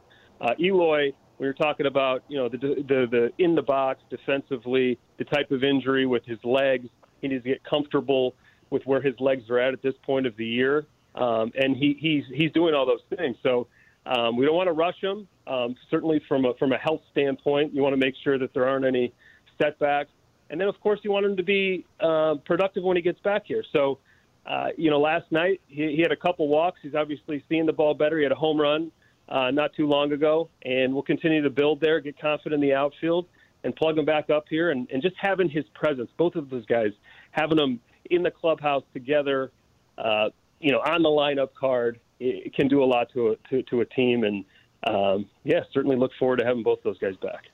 Uh, 0.41 0.53
Eloy, 0.59 1.13
we 1.37 1.45
were 1.45 1.53
talking 1.53 1.85
about 1.85 2.23
you 2.29 2.37
know 2.37 2.49
the 2.49 2.57
the 2.57 3.07
the 3.11 3.31
in 3.37 3.53
the 3.53 3.61
box 3.61 4.01
defensively, 4.09 4.97
the 5.17 5.23
type 5.25 5.51
of 5.51 5.63
injury 5.63 6.07
with 6.07 6.25
his 6.25 6.39
legs. 6.43 6.87
He 7.21 7.27
needs 7.27 7.43
to 7.43 7.49
get 7.49 7.63
comfortable 7.63 8.35
with 8.71 8.81
where 8.85 9.01
his 9.01 9.13
legs 9.19 9.43
are 9.51 9.59
at 9.59 9.73
at 9.73 9.83
this 9.83 9.93
point 10.03 10.25
of 10.25 10.35
the 10.35 10.45
year, 10.45 10.87
um, 11.13 11.51
and 11.55 11.77
he 11.77 11.95
he's 11.99 12.23
he's 12.33 12.51
doing 12.53 12.73
all 12.73 12.87
those 12.87 13.03
things. 13.15 13.37
So 13.43 13.67
um, 14.07 14.35
we 14.35 14.47
don't 14.47 14.55
want 14.55 14.67
to 14.67 14.73
rush 14.73 14.99
him. 14.99 15.27
Um, 15.45 15.75
certainly 15.91 16.21
from 16.27 16.45
a 16.45 16.53
from 16.55 16.71
a 16.71 16.77
health 16.77 17.01
standpoint, 17.11 17.73
you 17.75 17.83
want 17.83 17.93
to 17.93 18.03
make 18.03 18.15
sure 18.23 18.39
that 18.39 18.51
there 18.55 18.67
aren't 18.67 18.85
any 18.85 19.13
setbacks, 19.61 20.09
and 20.53 20.61
then 20.61 20.69
of 20.69 20.79
course 20.79 21.01
you 21.03 21.11
want 21.11 21.25
him 21.25 21.35
to 21.35 21.43
be 21.43 21.85
uh, 21.99 22.35
productive 22.45 22.83
when 22.83 22.95
he 22.95 23.03
gets 23.03 23.19
back 23.19 23.43
here. 23.45 23.63
So. 23.73 23.99
Uh, 24.45 24.67
you 24.77 24.89
know, 24.89 24.99
last 24.99 25.23
night 25.31 25.61
he, 25.69 25.95
he 25.95 26.01
had 26.01 26.11
a 26.11 26.17
couple 26.17 26.49
walks. 26.49 26.77
He's 26.83 26.95
obviously 26.95 27.41
seeing 27.47 27.65
the 27.65 27.71
ball 27.71 27.93
better. 27.93 28.17
He 28.17 28.23
had 28.23 28.33
a 28.33 28.35
home 28.35 28.59
run 28.59 28.91
uh, 29.29 29.51
not 29.51 29.73
too 29.73 29.87
long 29.87 30.11
ago, 30.11 30.49
and 30.63 30.93
we'll 30.93 31.03
continue 31.03 31.41
to 31.41 31.49
build 31.49 31.79
there, 31.79 31.99
get 31.99 32.19
confident 32.19 32.61
in 32.61 32.69
the 32.69 32.75
outfield, 32.75 33.25
and 33.63 33.75
plug 33.75 33.97
him 33.97 34.05
back 34.05 34.29
up 34.29 34.45
here, 34.49 34.71
and, 34.71 34.89
and 34.91 35.01
just 35.01 35.15
having 35.17 35.49
his 35.49 35.63
presence, 35.73 36.09
both 36.17 36.35
of 36.35 36.49
those 36.49 36.65
guys, 36.65 36.91
having 37.31 37.57
them 37.57 37.79
in 38.11 38.21
the 38.21 38.31
clubhouse 38.31 38.83
together, 38.93 39.51
uh, 39.97 40.29
you 40.59 40.71
know, 40.71 40.79
on 40.79 41.01
the 41.01 41.09
lineup 41.09 41.53
card, 41.53 41.99
it, 42.19 42.53
can 42.53 42.67
do 42.67 42.83
a 42.83 42.85
lot 42.85 43.09
to 43.13 43.29
a, 43.29 43.35
to, 43.49 43.63
to 43.63 43.81
a 43.81 43.85
team, 43.85 44.23
and 44.23 44.45
um, 44.85 45.25
yeah, 45.43 45.61
certainly 45.73 45.95
look 45.95 46.11
forward 46.19 46.39
to 46.39 46.45
having 46.45 46.63
both 46.63 46.83
those 46.83 46.97
guys 46.97 47.15
back. 47.17 47.45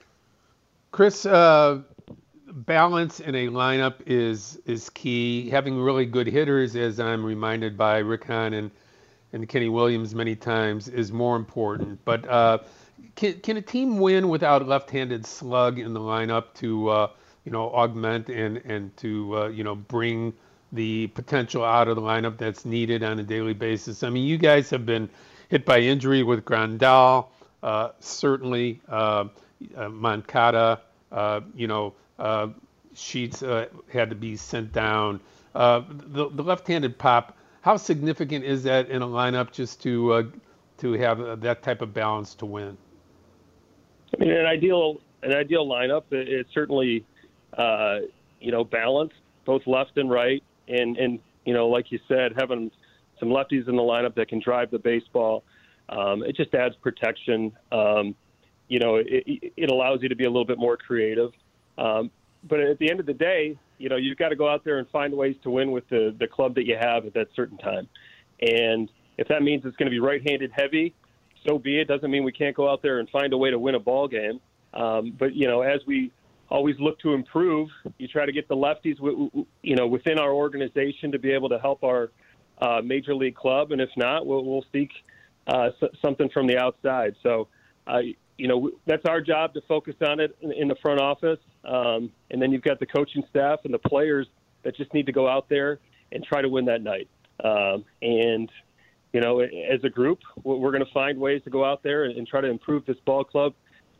Chris, 0.91 1.25
uh, 1.25 1.81
balance 2.51 3.19
in 3.19 3.35
a 3.35 3.47
lineup 3.47 3.95
is 4.05 4.59
is 4.65 4.89
key. 4.89 5.49
Having 5.49 5.79
really 5.79 6.05
good 6.05 6.27
hitters, 6.27 6.75
as 6.75 6.99
I'm 6.99 7.25
reminded 7.25 7.77
by 7.77 7.99
Rick 7.99 8.25
Hahn 8.25 8.53
and 8.53 8.71
and 9.31 9.47
Kenny 9.47 9.69
Williams 9.69 10.15
many 10.15 10.35
times, 10.35 10.87
is 10.87 11.11
more 11.11 11.35
important. 11.35 11.99
But 12.05 12.27
uh, 12.27 12.59
can 13.15 13.39
can 13.39 13.57
a 13.57 13.61
team 13.61 13.99
win 13.99 14.29
without 14.29 14.61
a 14.61 14.65
left-handed 14.65 15.25
slug 15.25 15.79
in 15.79 15.93
the 15.93 15.99
lineup 15.99 16.53
to 16.55 16.89
uh, 16.89 17.09
you 17.45 17.51
know 17.51 17.69
augment 17.71 18.29
and 18.29 18.57
and 18.57 18.95
to 18.97 19.37
uh, 19.37 19.47
you 19.47 19.63
know 19.63 19.75
bring 19.75 20.33
the 20.71 21.07
potential 21.07 21.63
out 21.63 21.87
of 21.87 21.95
the 21.95 22.01
lineup 22.01 22.37
that's 22.37 22.65
needed 22.65 23.03
on 23.03 23.19
a 23.19 23.23
daily 23.23 23.53
basis? 23.53 24.03
I 24.03 24.09
mean, 24.09 24.25
you 24.25 24.37
guys 24.37 24.69
have 24.69 24.85
been 24.85 25.09
hit 25.49 25.65
by 25.65 25.79
injury 25.79 26.21
with 26.23 26.45
Grandal, 26.45 27.27
uh, 27.63 27.89
certainly 27.99 28.81
uh, 28.87 29.25
uh, 29.75 29.89
Moncada, 29.89 30.81
you 31.55 31.67
know 31.67 31.93
uh, 32.17 32.47
Sheets 32.93 33.43
uh, 33.43 33.67
had 33.91 34.09
to 34.09 34.15
be 34.15 34.35
sent 34.35 34.71
down. 34.73 35.19
Uh, 35.55 35.81
the, 35.89 36.29
the 36.29 36.43
left-handed 36.43 36.97
pop, 36.97 37.37
how 37.61 37.77
significant 37.77 38.45
is 38.45 38.63
that 38.63 38.89
in 38.89 39.01
a 39.01 39.07
lineup 39.07 39.51
just 39.51 39.81
to 39.83 40.13
uh, 40.13 40.23
to 40.77 40.93
have 40.93 41.41
that 41.41 41.63
type 41.63 41.81
of 41.81 41.93
balance 41.93 42.35
to 42.35 42.45
win? 42.45 42.77
I 44.13 44.23
mean, 44.23 44.31
an 44.31 44.45
ideal 44.45 45.01
an 45.23 45.33
ideal 45.33 45.67
lineup. 45.67 46.03
It's 46.11 46.51
certainly 46.53 47.05
uh, 47.57 47.99
you 48.39 48.51
know 48.51 48.63
balanced, 48.63 49.15
both 49.45 49.65
left 49.67 49.97
and 49.97 50.09
right, 50.09 50.43
and 50.67 50.97
and 50.97 51.19
you 51.45 51.53
know 51.53 51.67
like 51.67 51.91
you 51.91 51.99
said, 52.07 52.33
having 52.37 52.71
some 53.19 53.29
lefties 53.29 53.67
in 53.67 53.75
the 53.75 53.81
lineup 53.81 54.15
that 54.15 54.29
can 54.29 54.39
drive 54.39 54.71
the 54.71 54.79
baseball. 54.79 55.43
Um, 55.89 56.23
it 56.23 56.35
just 56.35 56.53
adds 56.53 56.75
protection. 56.75 57.51
Um, 57.71 58.15
you 58.69 58.79
know, 58.79 58.95
it, 58.95 59.51
it 59.57 59.69
allows 59.69 60.01
you 60.01 60.09
to 60.09 60.15
be 60.15 60.23
a 60.23 60.29
little 60.29 60.45
bit 60.45 60.57
more 60.57 60.77
creative. 60.77 61.31
Um, 61.77 62.11
but 62.47 62.61
at 62.61 62.79
the 62.79 62.89
end 62.89 63.01
of 63.01 63.05
the 63.05 63.13
day, 63.13 63.59
you 63.77 63.89
know, 63.89 63.97
you've 63.97 64.17
got 64.17 64.29
to 64.29 64.35
go 64.35 64.47
out 64.47 64.63
there 64.63 64.79
and 64.79 64.87
find 64.89 65.13
ways 65.13 65.35
to 65.43 65.49
win 65.49 65.71
with 65.71 65.87
the, 65.89 66.15
the 66.17 66.27
club 66.27 66.55
that 66.55 66.65
you 66.65 66.77
have 66.79 67.05
at 67.05 67.13
that 67.15 67.27
certain 67.35 67.57
time. 67.57 67.89
And 68.41 68.89
if 69.17 69.27
that 69.27 69.43
means 69.43 69.65
it's 69.65 69.75
going 69.75 69.87
to 69.87 69.91
be 69.91 69.99
right-handed 69.99 70.51
heavy, 70.55 70.93
so 71.45 71.57
be 71.57 71.79
it. 71.79 71.87
Doesn't 71.87 72.09
mean 72.09 72.23
we 72.23 72.31
can't 72.31 72.55
go 72.55 72.69
out 72.71 72.81
there 72.81 72.99
and 72.99 73.09
find 73.09 73.33
a 73.33 73.37
way 73.37 73.49
to 73.49 73.59
win 73.59 73.75
a 73.75 73.79
ball 73.79 74.07
game. 74.07 74.39
Um, 74.73 75.15
but 75.17 75.33
you 75.35 75.47
know, 75.47 75.61
as 75.61 75.81
we 75.87 76.11
always 76.49 76.75
look 76.79 76.99
to 76.99 77.13
improve, 77.13 77.69
you 77.97 78.07
try 78.07 78.25
to 78.25 78.31
get 78.31 78.47
the 78.47 78.55
lefties, 78.55 78.97
you 79.63 79.75
know, 79.75 79.87
within 79.87 80.19
our 80.19 80.31
organization 80.31 81.11
to 81.11 81.19
be 81.19 81.31
able 81.31 81.49
to 81.49 81.59
help 81.59 81.83
our 81.83 82.11
uh, 82.61 82.81
major 82.83 83.15
league 83.15 83.35
club, 83.35 83.71
and 83.71 83.81
if 83.81 83.89
not, 83.95 84.25
we'll, 84.25 84.43
we'll 84.43 84.65
seek 84.73 84.91
uh, 85.47 85.69
something 86.01 86.29
from 86.29 86.45
the 86.45 86.57
outside. 86.57 87.15
So, 87.23 87.47
uh, 87.87 87.99
you 88.39 88.47
know, 88.47 88.71
that's 88.85 89.05
our 89.05 89.19
job 89.21 89.53
to 89.53 89.61
focus 89.67 89.95
on 90.01 90.19
it 90.19 90.35
in, 90.41 90.69
the 90.69 90.75
front 90.81 91.01
office. 91.01 91.39
Um, 91.65 92.11
and 92.31 92.41
then 92.41 92.51
you've 92.51 92.63
got 92.63 92.79
the 92.79 92.85
coaching 92.85 93.23
staff 93.29 93.59
and 93.65 93.73
the 93.73 93.79
players 93.79 94.27
that 94.63 94.75
just 94.77 94.93
need 94.93 95.05
to 95.07 95.11
go 95.11 95.27
out 95.27 95.49
there 95.49 95.79
and 96.11 96.23
try 96.23 96.41
to 96.41 96.47
win 96.47 96.65
that 96.65 96.81
night. 96.81 97.09
Um, 97.43 97.83
and, 98.01 98.49
you 99.11 99.19
know, 99.19 99.41
as 99.41 99.83
a 99.83 99.89
group, 99.89 100.19
we're 100.43 100.71
going 100.71 100.85
to 100.85 100.93
find 100.93 101.19
ways 101.19 101.41
to 101.43 101.49
go 101.49 101.65
out 101.65 101.83
there 101.83 102.05
and, 102.05 102.17
and, 102.17 102.27
try 102.27 102.41
to 102.41 102.49
improve 102.49 102.85
this 102.85 102.97
ball 103.05 103.23
club 103.23 103.53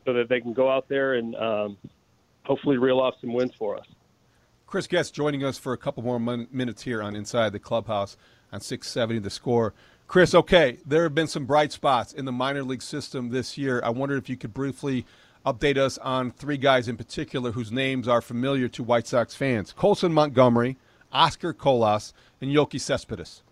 so 0.06 0.14
that 0.14 0.30
they 0.30 0.40
can 0.40 0.54
go 0.54 0.70
out 0.70 0.88
there 0.90 1.16
and 1.16 1.36
um, 1.36 1.78
hopefully 2.44 2.78
reel 2.78 3.00
off 3.00 3.16
some 3.22 3.34
wins 3.34 3.52
for 3.58 3.78
us. 3.78 3.86
Chris 4.68 4.88
Getz 4.88 5.12
joining 5.12 5.44
us 5.44 5.58
for 5.58 5.74
a 5.74 5.78
couple 5.78 6.04
more 6.04 6.20
minutes 6.20 6.84
here 6.84 7.02
on 7.02 7.16
Inside 7.16 7.54
the 7.54 7.60
Clubhouse 7.60 8.18
on 8.52 8.62
670 8.62 9.20
The 9.20 9.30
Score. 9.30 9.74
Chris, 10.10 10.34
okay, 10.34 10.80
there 10.88 11.04
have 11.04 11.14
been 11.14 11.28
some 11.28 11.46
bright 11.46 11.72
spots 11.72 12.14
in 12.14 12.26
the 12.26 12.32
minor 12.32 12.64
league 12.64 12.82
system 12.82 13.30
this 13.30 13.60
year. 13.60 13.80
I 13.84 13.92
wonder 13.92 14.18
if 14.18 14.28
you 14.28 14.36
could 14.36 14.56
briefly 14.56 15.06
update 15.46 15.78
us 15.78 16.00
on 16.00 16.32
three 16.32 16.58
guys 16.58 16.88
in 16.88 16.98
particular 16.98 17.52
whose 17.52 17.72
names 17.72 18.08
are 18.08 18.20
familiar 18.20 18.68
to 18.70 18.82
White 18.82 19.06
Sox 19.06 19.36
fans 19.36 19.72
Colson 19.72 20.12
Montgomery, 20.12 20.78
Oscar 21.12 21.54
Colas, 21.54 22.12
and 22.42 22.50
Yoelqui 22.50 22.82
Cespedes. 22.82 23.44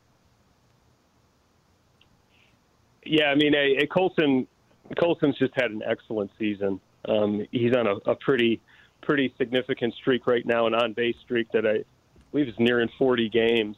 Yeah, 3.05 3.25
I 3.25 3.35
mean, 3.35 3.53
a, 3.53 3.83
a 3.83 3.85
Colson 3.85 4.47
Colson's 4.99 5.37
just 5.37 5.53
had 5.53 5.69
an 5.69 5.83
excellent 5.87 6.31
season. 6.39 6.79
Um, 7.07 7.45
he's 7.51 7.75
on 7.75 7.85
a, 7.85 7.97
a 8.09 8.15
pretty 8.15 8.59
pretty 9.03 9.31
significant 9.37 9.93
streak 9.93 10.25
right 10.25 10.43
now, 10.43 10.65
an 10.65 10.73
on 10.73 10.93
base 10.93 11.17
streak 11.23 11.51
that 11.51 11.67
I 11.67 11.83
believe 12.31 12.47
is 12.47 12.55
nearing 12.57 12.89
40 12.97 13.29
games 13.29 13.77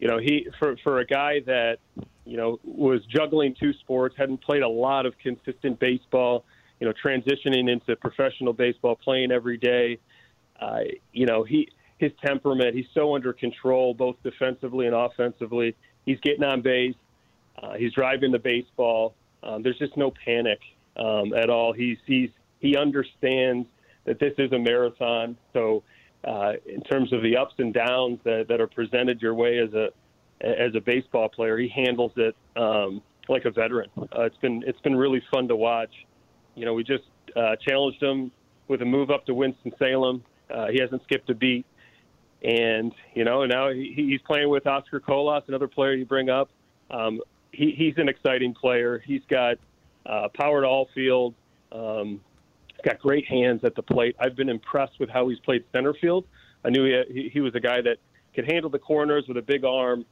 you 0.00 0.08
know, 0.08 0.18
he 0.18 0.48
for 0.58 0.76
for 0.82 0.98
a 0.98 1.06
guy 1.06 1.40
that 1.46 1.78
you 2.24 2.36
know 2.36 2.58
was 2.64 3.04
juggling 3.06 3.54
two 3.60 3.72
sports, 3.74 4.14
hadn't 4.18 4.42
played 4.42 4.62
a 4.62 4.68
lot 4.68 5.06
of 5.06 5.16
consistent 5.18 5.78
baseball, 5.78 6.44
you 6.80 6.86
know, 6.86 6.94
transitioning 7.04 7.70
into 7.70 7.94
professional 7.96 8.54
baseball, 8.54 8.96
playing 8.96 9.30
every 9.30 9.58
day. 9.58 9.98
Uh, 10.58 10.80
you 11.12 11.26
know, 11.26 11.44
he 11.44 11.68
his 11.98 12.12
temperament, 12.24 12.74
he's 12.74 12.86
so 12.94 13.14
under 13.14 13.32
control 13.34 13.92
both 13.92 14.16
defensively 14.22 14.86
and 14.86 14.94
offensively. 14.94 15.76
He's 16.06 16.18
getting 16.20 16.42
on 16.42 16.62
base, 16.62 16.94
uh, 17.62 17.74
he's 17.74 17.92
driving 17.92 18.32
the 18.32 18.38
baseball. 18.38 19.14
Um, 19.42 19.62
there's 19.62 19.78
just 19.78 19.96
no 19.98 20.12
panic 20.24 20.60
um, 20.96 21.34
at 21.34 21.50
all. 21.50 21.74
He's 21.74 21.98
he's 22.06 22.30
he 22.58 22.74
understands 22.76 23.68
that 24.06 24.18
this 24.18 24.32
is 24.38 24.50
a 24.52 24.58
marathon, 24.58 25.36
so 25.52 25.82
uh, 26.24 26.52
in 26.66 26.82
terms 26.82 27.12
of 27.12 27.22
the 27.22 27.36
ups 27.36 27.54
and 27.58 27.72
downs 27.72 28.18
that, 28.24 28.46
that 28.48 28.60
are 28.60 28.66
presented 28.66 29.22
your 29.22 29.34
way 29.34 29.58
as 29.58 29.72
a 29.74 29.88
as 30.40 30.74
a 30.74 30.80
baseball 30.80 31.28
player. 31.28 31.58
He 31.58 31.68
handles 31.68 32.12
it 32.16 32.34
um, 32.56 33.02
like 33.28 33.44
a 33.44 33.50
veteran. 33.50 33.90
Uh, 33.98 34.22
it's 34.22 34.36
been 34.38 34.62
it's 34.66 34.80
been 34.80 34.96
really 34.96 35.22
fun 35.32 35.48
to 35.48 35.56
watch. 35.56 35.92
You 36.54 36.64
know, 36.64 36.74
we 36.74 36.84
just 36.84 37.04
uh, 37.36 37.56
challenged 37.56 38.02
him 38.02 38.30
with 38.68 38.82
a 38.82 38.84
move 38.84 39.10
up 39.10 39.26
to 39.26 39.34
Winston 39.34 39.72
Salem. 39.78 40.22
Uh, 40.52 40.68
he 40.68 40.80
hasn't 40.80 41.02
skipped 41.04 41.30
a 41.30 41.34
beat, 41.34 41.64
and 42.42 42.92
you 43.14 43.24
know 43.24 43.44
now 43.46 43.70
he, 43.70 43.92
he's 43.94 44.20
playing 44.22 44.48
with 44.48 44.66
Oscar 44.66 45.00
Colas, 45.00 45.44
another 45.48 45.68
player 45.68 45.94
you 45.94 46.04
bring 46.04 46.28
up. 46.28 46.50
Um, 46.90 47.20
he, 47.52 47.72
he's 47.76 47.94
an 47.98 48.08
exciting 48.08 48.54
player. 48.54 49.02
He's 49.04 49.22
got 49.28 49.56
uh, 50.06 50.28
power 50.34 50.62
to 50.62 50.66
all 50.66 50.88
field. 50.94 51.34
Um, 51.72 52.20
got 52.82 52.98
great 52.98 53.26
hands 53.26 53.62
at 53.64 53.74
the 53.74 53.82
plate. 53.82 54.16
I've 54.20 54.36
been 54.36 54.48
impressed 54.48 54.98
with 55.00 55.10
how 55.10 55.28
he's 55.28 55.38
played 55.40 55.64
center 55.72 55.94
field. 55.94 56.26
I 56.64 56.70
knew 56.70 56.84
he, 57.08 57.30
he 57.32 57.40
was 57.40 57.54
a 57.54 57.60
guy 57.60 57.80
that 57.82 57.98
could 58.34 58.50
handle 58.50 58.70
the 58.70 58.78
corners 58.78 59.24
with 59.26 59.36
a 59.36 59.42
big 59.42 59.64
arm, 59.64 60.04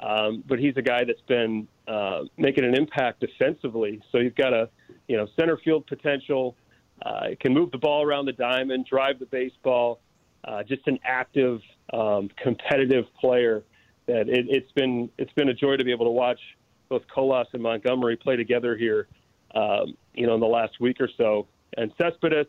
um, 0.00 0.42
but 0.46 0.58
he's 0.58 0.76
a 0.76 0.82
guy 0.82 1.04
that's 1.04 1.22
been 1.28 1.68
uh, 1.86 2.22
making 2.36 2.64
an 2.64 2.74
impact 2.74 3.20
defensively. 3.20 4.00
So 4.10 4.18
you've 4.18 4.34
got 4.34 4.52
a 4.52 4.68
you 5.08 5.16
know 5.16 5.26
center 5.38 5.58
field 5.58 5.86
potential. 5.86 6.56
Uh, 7.04 7.30
can 7.40 7.52
move 7.52 7.70
the 7.72 7.78
ball 7.78 8.04
around 8.04 8.26
the 8.26 8.32
diamond, 8.32 8.86
drive 8.86 9.18
the 9.18 9.26
baseball. 9.26 10.00
Uh, 10.44 10.62
just 10.62 10.86
an 10.86 10.98
active, 11.04 11.60
um, 11.92 12.28
competitive 12.42 13.04
player. 13.20 13.64
That 14.06 14.28
it, 14.28 14.46
it's 14.48 14.70
been 14.72 15.08
it's 15.18 15.32
been 15.34 15.48
a 15.48 15.54
joy 15.54 15.76
to 15.76 15.84
be 15.84 15.92
able 15.92 16.06
to 16.06 16.10
watch 16.10 16.40
both 16.88 17.02
Colas 17.12 17.48
and 17.52 17.62
Montgomery 17.62 18.16
play 18.16 18.36
together 18.36 18.76
here. 18.76 19.08
Um, 19.54 19.96
you 20.14 20.26
know, 20.26 20.34
in 20.34 20.40
the 20.40 20.46
last 20.46 20.80
week 20.80 21.00
or 21.00 21.08
so, 21.16 21.46
and 21.76 21.92
Cespedes 21.98 22.46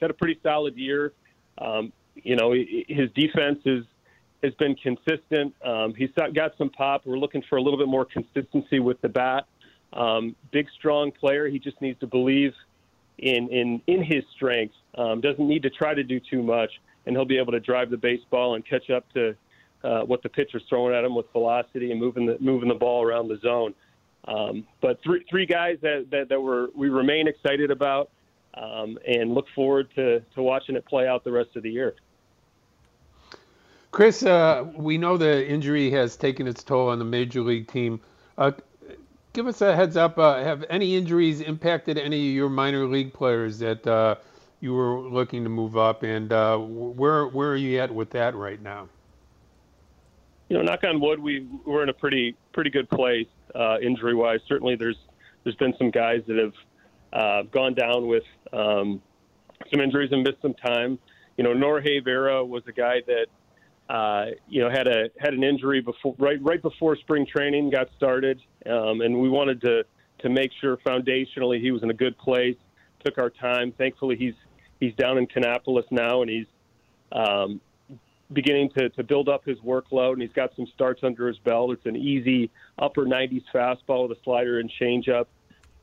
had 0.00 0.10
a 0.10 0.14
pretty 0.14 0.38
solid 0.42 0.76
year. 0.76 1.12
Um, 1.58 1.92
you 2.14 2.36
know, 2.36 2.52
his 2.52 3.10
defense 3.14 3.60
is 3.64 3.84
has 4.42 4.54
been 4.54 4.74
consistent. 4.76 5.54
Um, 5.64 5.94
he's 5.94 6.10
got 6.34 6.52
some 6.58 6.68
pop. 6.68 7.06
We're 7.06 7.18
looking 7.18 7.42
for 7.48 7.56
a 7.56 7.62
little 7.62 7.78
bit 7.78 7.88
more 7.88 8.04
consistency 8.04 8.78
with 8.78 9.00
the 9.00 9.08
bat. 9.08 9.46
Um, 9.94 10.36
big, 10.52 10.68
strong 10.78 11.12
player. 11.12 11.48
He 11.48 11.58
just 11.58 11.80
needs 11.80 11.98
to 12.00 12.06
believe 12.06 12.52
in 13.18 13.48
in 13.48 13.80
in 13.86 14.02
his 14.02 14.24
strengths. 14.34 14.76
Um, 14.96 15.20
doesn't 15.20 15.46
need 15.46 15.62
to 15.62 15.70
try 15.70 15.94
to 15.94 16.02
do 16.02 16.20
too 16.20 16.42
much, 16.42 16.70
and 17.06 17.16
he'll 17.16 17.24
be 17.24 17.38
able 17.38 17.52
to 17.52 17.60
drive 17.60 17.90
the 17.90 17.96
baseball 17.96 18.54
and 18.54 18.66
catch 18.66 18.90
up 18.90 19.10
to 19.14 19.34
uh, 19.82 20.02
what 20.02 20.22
the 20.22 20.28
pitcher's 20.28 20.62
throwing 20.68 20.94
at 20.94 21.04
him 21.04 21.14
with 21.14 21.30
velocity 21.32 21.90
and 21.90 22.00
moving 22.00 22.26
the 22.26 22.36
moving 22.40 22.68
the 22.68 22.74
ball 22.74 23.02
around 23.02 23.28
the 23.28 23.38
zone. 23.38 23.74
Um, 24.26 24.66
but 24.80 25.02
three 25.02 25.24
three 25.28 25.46
guys 25.46 25.78
that, 25.82 26.06
that 26.10 26.28
that 26.30 26.40
were 26.40 26.70
we 26.74 26.88
remain 26.88 27.28
excited 27.28 27.70
about 27.70 28.10
um, 28.54 28.98
and 29.06 29.34
look 29.34 29.46
forward 29.54 29.88
to 29.96 30.20
to 30.20 30.42
watching 30.42 30.76
it 30.76 30.84
play 30.86 31.06
out 31.06 31.24
the 31.24 31.32
rest 31.32 31.56
of 31.56 31.62
the 31.62 31.70
year. 31.70 31.94
Chris, 33.90 34.24
uh, 34.24 34.64
we 34.74 34.98
know 34.98 35.16
the 35.16 35.46
injury 35.46 35.90
has 35.90 36.16
taken 36.16 36.46
its 36.46 36.64
toll 36.64 36.88
on 36.88 36.98
the 36.98 37.04
major 37.04 37.42
league 37.42 37.68
team. 37.68 38.00
Uh, 38.36 38.50
give 39.34 39.46
us 39.46 39.60
a 39.60 39.76
heads 39.76 39.96
up. 39.96 40.18
Uh, 40.18 40.42
have 40.42 40.64
any 40.68 40.96
injuries 40.96 41.40
impacted 41.40 41.98
any 41.98 42.28
of 42.28 42.34
your 42.34 42.48
minor 42.48 42.86
league 42.86 43.12
players 43.12 43.58
that 43.58 43.86
uh, 43.86 44.16
you 44.60 44.72
were 44.72 44.98
looking 45.00 45.44
to 45.44 45.50
move 45.50 45.76
up, 45.76 46.02
and 46.02 46.32
uh, 46.32 46.56
where 46.56 47.26
where 47.26 47.50
are 47.50 47.56
you 47.56 47.78
at 47.78 47.94
with 47.94 48.10
that 48.10 48.34
right 48.34 48.60
now? 48.62 48.88
You 50.48 50.56
know, 50.56 50.62
knock 50.62 50.82
on 50.84 51.00
wood, 51.00 51.20
we 51.20 51.46
we're 51.66 51.82
in 51.82 51.88
a 51.90 51.94
pretty 51.94 52.34
pretty 52.52 52.70
good 52.70 52.88
place 52.88 53.26
uh, 53.54 53.78
injury 53.80 54.14
wise. 54.14 54.40
Certainly, 54.48 54.76
there's 54.76 54.98
there's 55.42 55.56
been 55.56 55.74
some 55.78 55.90
guys 55.90 56.22
that 56.26 56.36
have 56.36 56.52
uh, 57.12 57.42
gone 57.50 57.74
down 57.74 58.06
with 58.06 58.24
um, 58.52 59.00
some 59.70 59.80
injuries 59.80 60.10
and 60.12 60.22
missed 60.22 60.42
some 60.42 60.54
time. 60.54 60.98
You 61.36 61.44
know, 61.44 61.52
Norge 61.52 62.02
Vera 62.04 62.44
was 62.44 62.62
a 62.66 62.72
guy 62.72 63.00
that 63.06 63.26
uh, 63.92 64.30
you 64.48 64.62
know 64.62 64.70
had 64.70 64.86
a 64.86 65.10
had 65.18 65.34
an 65.34 65.44
injury 65.44 65.80
before 65.80 66.14
right 66.18 66.42
right 66.42 66.62
before 66.62 66.96
spring 66.96 67.26
training 67.26 67.70
got 67.70 67.88
started, 67.96 68.40
um, 68.66 69.00
and 69.00 69.20
we 69.20 69.28
wanted 69.28 69.60
to 69.62 69.84
to 70.20 70.28
make 70.28 70.50
sure 70.60 70.76
foundationally 70.78 71.60
he 71.60 71.70
was 71.70 71.82
in 71.82 71.90
a 71.90 71.94
good 71.94 72.16
place. 72.18 72.56
Took 73.04 73.18
our 73.18 73.30
time. 73.30 73.72
Thankfully, 73.76 74.16
he's 74.16 74.34
he's 74.80 74.94
down 74.94 75.18
in 75.18 75.26
Kannapolis 75.26 75.84
now, 75.90 76.22
and 76.22 76.30
he's 76.30 76.46
um, 77.12 77.60
beginning 78.32 78.70
to, 78.78 78.88
to 78.90 79.02
build 79.02 79.28
up 79.28 79.44
his 79.44 79.58
workload, 79.58 80.14
and 80.14 80.22
he's 80.22 80.32
got 80.32 80.54
some 80.56 80.66
starts 80.74 81.02
under 81.02 81.28
his 81.28 81.38
belt. 81.38 81.72
It's 81.72 81.86
an 81.86 81.96
easy 81.96 82.50
upper 82.78 83.04
90s 83.04 83.44
fastball 83.54 84.08
with 84.08 84.18
a 84.18 84.20
slider 84.22 84.58
and 84.58 84.70
changeup. 84.80 85.26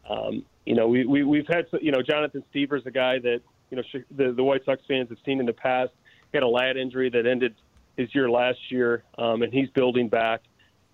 Um, 0.09 0.45
you 0.65 0.75
know, 0.75 0.87
we, 0.87 1.05
we, 1.05 1.23
we've 1.23 1.47
had, 1.47 1.65
you 1.81 1.91
know, 1.91 2.01
Jonathan 2.01 2.43
Stiever's 2.51 2.85
a 2.85 2.91
guy 2.91 3.19
that, 3.19 3.41
you 3.69 3.77
know, 3.77 3.83
the, 4.15 4.33
the 4.33 4.43
White 4.43 4.65
Sox 4.65 4.81
fans 4.87 5.09
have 5.09 5.17
seen 5.25 5.39
in 5.39 5.45
the 5.45 5.53
past. 5.53 5.91
He 6.31 6.37
had 6.37 6.43
a 6.43 6.47
lat 6.47 6.77
injury 6.77 7.09
that 7.09 7.25
ended 7.25 7.55
his 7.97 8.13
year 8.13 8.29
last 8.29 8.59
year, 8.69 9.03
um, 9.17 9.41
and 9.41 9.53
he's 9.53 9.69
building 9.69 10.09
back. 10.09 10.41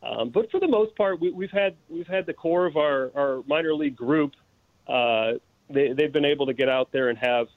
Um, 0.04 0.30
but 0.30 0.51
for 0.51 0.60
the 0.60 0.68
most 0.68 0.96
part, 0.96 1.20
we, 1.20 1.32
we've 1.32 1.51
had 1.51 1.75
we've 1.89 2.08
had 2.08 2.25
the 2.25 2.34
core 2.34 2.66
of 2.66 2.77
our, 2.77 3.12
our 3.16 3.44
minor 3.48 3.74
league 3.74 3.96
group. 3.96 4.34
Uh, 4.88 5.34
they, 5.70 5.92
they've 5.94 6.13
been 6.13 6.25
able 6.25 6.46
to 6.46 6.54
get 6.54 6.70
out 6.70 6.92
there 6.92 7.10
and 7.10 7.18
have 7.18 7.48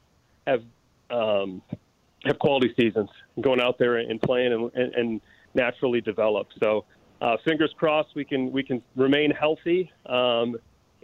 have 0.47 0.63
um, 1.11 1.63
have 2.25 2.39
quality 2.39 2.73
seasons, 2.77 3.09
going 3.41 3.61
out 3.61 3.79
there 3.79 3.97
and 3.97 4.21
playing 4.21 4.53
and, 4.53 4.71
and, 4.75 4.95
and 4.95 5.21
naturally 5.55 6.01
develop. 6.01 6.49
So, 6.63 6.85
uh, 7.21 7.37
fingers 7.45 7.73
crossed, 7.77 8.15
we 8.15 8.25
can 8.25 8.51
we 8.51 8.63
can 8.63 8.83
remain 8.97 9.31
healthy, 9.31 9.93
um, 10.07 10.57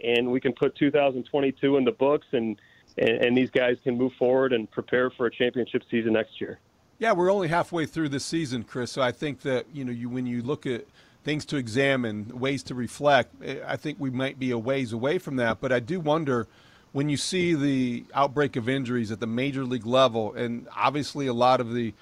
and 0.03 0.31
we 0.31 0.39
can 0.39 0.53
put 0.53 0.75
2022 0.75 1.77
in 1.77 1.85
the 1.85 1.91
books, 1.91 2.25
and, 2.31 2.59
and 2.97 3.09
and 3.09 3.37
these 3.37 3.51
guys 3.51 3.77
can 3.83 3.97
move 3.97 4.13
forward 4.17 4.51
and 4.51 4.69
prepare 4.71 5.11
for 5.11 5.27
a 5.27 5.31
championship 5.31 5.83
season 5.91 6.13
next 6.13 6.41
year. 6.41 6.59
Yeah, 6.99 7.11
we're 7.11 7.31
only 7.31 7.47
halfway 7.47 7.85
through 7.85 8.09
this 8.09 8.25
season, 8.25 8.63
Chris. 8.63 8.91
So 8.91 9.01
I 9.01 9.11
think 9.11 9.41
that 9.41 9.67
you 9.73 9.85
know, 9.85 9.91
you 9.91 10.09
when 10.09 10.25
you 10.25 10.41
look 10.41 10.65
at 10.65 10.85
things 11.23 11.45
to 11.45 11.57
examine, 11.57 12.27
ways 12.39 12.63
to 12.63 12.73
reflect, 12.73 13.35
eh, 13.43 13.59
I 13.67 13.75
think 13.75 13.99
we 13.99 14.09
might 14.09 14.39
be 14.39 14.49
a 14.49 14.57
ways 14.57 14.93
away 14.93 15.19
from 15.19 15.35
that. 15.35 15.61
But 15.61 15.71
I 15.71 15.79
do 15.79 15.99
wonder 15.99 16.47
when 16.91 17.09
you 17.09 17.17
see 17.17 17.53
the 17.53 18.05
outbreak 18.13 18.55
of 18.55 18.69
injuries 18.69 19.11
at 19.11 19.19
the 19.19 19.27
major 19.27 19.65
league 19.65 19.85
level, 19.85 20.33
and 20.33 20.67
obviously 20.75 21.27
a 21.27 21.33
lot 21.33 21.59
of 21.59 21.73
the 21.73 21.93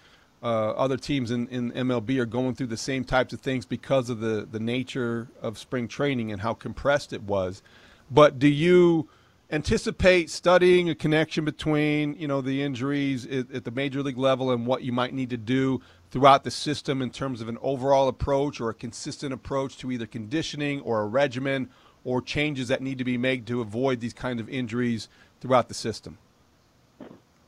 uh, 0.44 0.72
other 0.72 0.98
teams 0.98 1.32
in, 1.32 1.48
in 1.48 1.72
MLB 1.72 2.20
are 2.20 2.26
going 2.26 2.54
through 2.54 2.68
the 2.68 2.78
same 2.78 3.04
types 3.04 3.34
of 3.34 3.42
things 3.42 3.66
because 3.66 4.10
of 4.10 4.20
the, 4.20 4.48
the 4.52 4.60
nature 4.60 5.28
of 5.42 5.58
spring 5.58 5.88
training 5.88 6.32
and 6.32 6.42
how 6.42 6.54
compressed 6.54 7.14
it 7.14 7.24
was. 7.24 7.64
But 8.12 8.38
do 8.38 8.48
you 8.48 9.10
anticipate 9.52 10.30
studying 10.30 10.90
a 10.90 10.96
connection 10.96 11.46
between 11.46 12.16
you 12.16 12.28
know 12.28 12.42
the 12.42 12.62
injuries 12.62 13.26
at, 13.28 13.52
at 13.52 13.64
the 13.64 13.72
major 13.72 14.02
league 14.02 14.18
level 14.18 14.52
and 14.52 14.66
what 14.66 14.82
you 14.82 14.92
might 14.92 15.14
need 15.14 15.30
to 15.30 15.38
do 15.38 15.82
throughout 16.10 16.44
the 16.44 16.52
system 16.52 17.02
in 17.02 17.10
terms 17.10 17.42
of 17.42 17.50
an 17.50 17.58
overall 17.62 18.08
approach 18.08 18.60
or 18.60 18.70
a 18.70 18.74
consistent 18.74 19.34
approach 19.34 19.78
to 19.78 19.92
either 19.92 20.06
conditioning 20.06 20.82
or 20.82 21.02
a 21.02 21.06
regimen 21.06 21.70
or 22.06 22.22
changes 22.22 22.70
that 22.70 22.82
need 22.82 23.00
to 23.00 23.04
be 23.04 23.18
made 23.18 23.46
to 23.48 23.60
avoid 23.60 24.00
these 24.00 24.14
kind 24.14 24.40
of 24.40 24.48
injuries 24.48 25.10
throughout 25.42 25.68
the 25.68 25.74
system? 25.74 26.18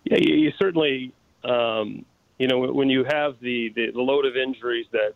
Yeah, 0.04 0.18
you, 0.20 0.36
you 0.36 0.52
certainly, 0.60 1.14
um, 1.46 2.04
you 2.40 2.48
know, 2.48 2.60
when 2.74 2.90
you 2.90 3.06
have 3.06 3.36
the, 3.40 3.72
the, 3.76 3.92
the 3.92 4.02
load 4.02 4.26
of 4.26 4.36
injuries 4.36 4.88
that, 4.92 5.14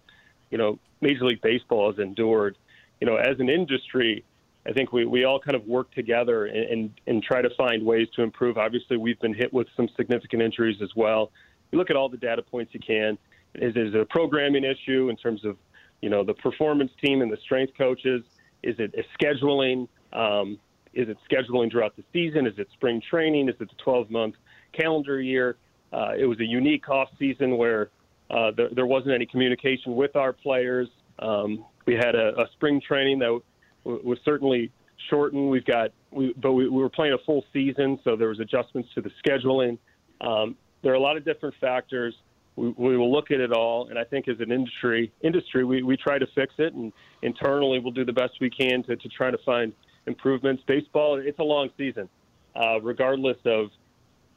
you 0.51 0.57
know, 0.57 0.79
Major 1.01 1.25
League 1.25 1.41
Baseball 1.41 1.91
has 1.91 1.99
endured, 1.99 2.57
you 2.99 3.07
know, 3.07 3.15
as 3.15 3.39
an 3.39 3.49
industry, 3.49 4.23
I 4.65 4.73
think 4.73 4.93
we, 4.93 5.05
we 5.05 5.23
all 5.23 5.39
kind 5.39 5.55
of 5.55 5.65
work 5.65 5.91
together 5.91 6.45
and, 6.45 6.57
and, 6.57 6.91
and 7.07 7.23
try 7.23 7.41
to 7.41 7.49
find 7.57 7.83
ways 7.83 8.07
to 8.15 8.21
improve. 8.21 8.59
Obviously, 8.59 8.97
we've 8.97 9.19
been 9.19 9.33
hit 9.33 9.51
with 9.51 9.67
some 9.75 9.89
significant 9.97 10.43
injuries 10.43 10.81
as 10.83 10.91
well. 10.95 11.31
You 11.71 11.79
look 11.79 11.89
at 11.89 11.95
all 11.95 12.09
the 12.09 12.17
data 12.17 12.43
points 12.43 12.73
you 12.73 12.79
can. 12.79 13.17
Is, 13.55 13.75
is 13.75 13.95
it 13.95 13.99
a 13.99 14.05
programming 14.05 14.63
issue 14.63 15.09
in 15.09 15.15
terms 15.15 15.43
of, 15.45 15.57
you 16.01 16.09
know, 16.09 16.23
the 16.23 16.35
performance 16.35 16.91
team 17.03 17.21
and 17.21 17.31
the 17.31 17.37
strength 17.37 17.73
coaches? 17.75 18.23
Is 18.63 18.75
it 18.79 18.93
scheduling? 19.19 19.87
Um, 20.13 20.59
is 20.93 21.07
it 21.07 21.17
scheduling 21.29 21.71
throughout 21.71 21.95
the 21.95 22.03
season? 22.11 22.45
Is 22.45 22.53
it 22.57 22.67
spring 22.73 23.01
training? 23.09 23.49
Is 23.49 23.55
it 23.59 23.69
the 23.69 23.83
12 23.83 24.09
month 24.09 24.35
calendar 24.73 25.21
year? 25.21 25.57
Uh, 25.93 26.11
it 26.17 26.25
was 26.25 26.39
a 26.39 26.45
unique 26.45 26.87
off 26.89 27.09
season 27.19 27.57
where 27.57 27.89
uh, 28.29 28.51
there, 28.55 28.69
there, 28.73 28.85
wasn't 28.85 29.13
any 29.13 29.25
communication 29.25 29.95
with 29.95 30.15
our 30.15 30.31
players. 30.31 30.87
Um, 31.19 31.65
we 31.85 31.95
had 31.95 32.15
a, 32.15 32.39
a, 32.39 32.45
spring 32.53 32.81
training 32.85 33.19
that 33.19 33.41
w- 33.83 34.07
was 34.07 34.17
certainly 34.23 34.71
shortened. 35.09 35.49
We've 35.49 35.65
got, 35.65 35.91
we, 36.11 36.33
but 36.41 36.53
we, 36.53 36.69
we, 36.69 36.81
were 36.81 36.89
playing 36.89 37.13
a 37.13 37.17
full 37.25 37.43
season, 37.51 37.99
so 38.05 38.15
there 38.15 38.29
was 38.29 38.39
adjustments 38.39 38.89
to 38.95 39.01
the 39.01 39.11
scheduling. 39.25 39.77
Um, 40.21 40.55
there 40.81 40.93
are 40.93 40.95
a 40.95 40.99
lot 40.99 41.17
of 41.17 41.25
different 41.25 41.55
factors 41.59 42.15
we, 42.55 42.97
will 42.97 43.11
look 43.11 43.31
at 43.31 43.39
it 43.39 43.51
all, 43.51 43.87
and 43.87 43.97
I 43.97 44.03
think 44.03 44.27
as 44.27 44.39
an 44.39 44.51
industry, 44.51 45.11
industry, 45.21 45.63
we, 45.63 45.83
we 45.83 45.95
try 45.95 46.19
to 46.19 46.27
fix 46.35 46.53
it, 46.57 46.73
and 46.73 46.91
internally 47.21 47.79
we'll 47.79 47.93
do 47.93 48.05
the 48.05 48.13
best 48.13 48.33
we 48.41 48.49
can 48.49 48.83
to, 48.83 48.95
to 48.95 49.09
try 49.09 49.31
to 49.31 49.37
find 49.45 49.73
improvements. 50.05 50.61
Baseball, 50.67 51.21
it's 51.23 51.39
a 51.39 51.43
long 51.43 51.69
season, 51.77 52.09
uh, 52.55 52.81
regardless 52.81 53.37
of 53.45 53.69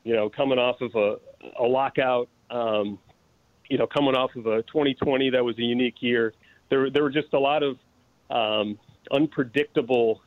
you 0.04 0.14
know 0.14 0.28
coming 0.28 0.58
off 0.58 0.80
of 0.80 0.94
a, 0.94 1.16
a 1.60 1.64
lockout, 1.64 2.28
um, 2.50 2.98
you 3.68 3.78
know 3.78 3.86
coming 3.86 4.14
off 4.14 4.30
of 4.36 4.46
a 4.46 4.62
2020 4.62 5.30
that 5.30 5.44
was 5.44 5.58
a 5.58 5.62
unique 5.62 5.96
year. 6.00 6.34
There 6.70 6.90
there 6.90 7.02
were 7.02 7.10
just 7.10 7.32
a 7.32 7.38
lot 7.38 7.62
of 7.62 7.78
um, 8.30 8.78
unpredictable 9.10 10.22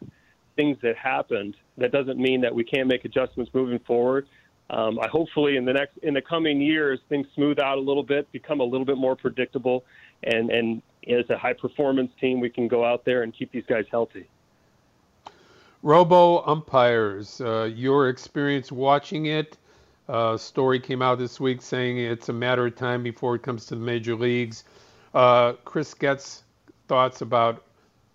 things 0.56 0.78
that 0.82 0.98
happened. 0.98 1.56
That 1.78 1.92
doesn't 1.92 2.18
mean 2.18 2.42
that 2.42 2.54
we 2.54 2.64
can't 2.64 2.88
make 2.88 3.06
adjustments 3.06 3.52
moving 3.54 3.80
forward 3.80 4.28
um, 4.70 5.00
I 5.00 5.08
hopefully 5.08 5.56
in 5.56 5.66
the 5.66 5.74
next 5.74 5.98
in 6.04 6.14
the 6.14 6.22
coming 6.22 6.60
years 6.60 7.00
things 7.10 7.28
smooth 7.36 7.60
out 7.60 7.78
a 7.78 7.82
little 7.82 8.04
bit, 8.04 8.30
become 8.32 8.60
a 8.60 8.64
little 8.64 8.86
bit 8.86 8.98
more 8.98 9.16
predictable, 9.16 9.86
and 10.24 10.52
and 10.52 10.82
as 11.10 11.30
a 11.30 11.38
high 11.38 11.54
performance 11.54 12.12
team, 12.20 12.40
we 12.40 12.50
can 12.50 12.68
go 12.68 12.84
out 12.84 13.06
there 13.06 13.24
and 13.24 13.34
keep 13.34 13.52
these 13.52 13.64
guys 13.68 13.86
healthy. 13.90 14.28
Robo 15.84 16.44
umpires, 16.46 17.40
uh, 17.40 17.70
your 17.74 18.10
experience 18.10 18.72
watching 18.72 19.28
it. 19.28 19.58
Uh, 20.10 20.36
story 20.38 20.80
came 20.80 21.02
out 21.02 21.18
this 21.18 21.40
week 21.40 21.62
saying 21.62 21.98
it's 21.98 22.30
a 22.30 22.34
matter 22.34 22.66
of 22.66 22.76
time 22.76 23.04
before 23.04 23.36
it 23.36 23.44
comes 23.44 23.66
to 23.68 23.76
the 23.76 23.82
major 23.82 24.16
leagues. 24.16 24.64
Uh, 25.14 25.54
Chris 25.64 25.94
Getz 25.94 26.44
thoughts 26.88 27.22
about 27.22 27.64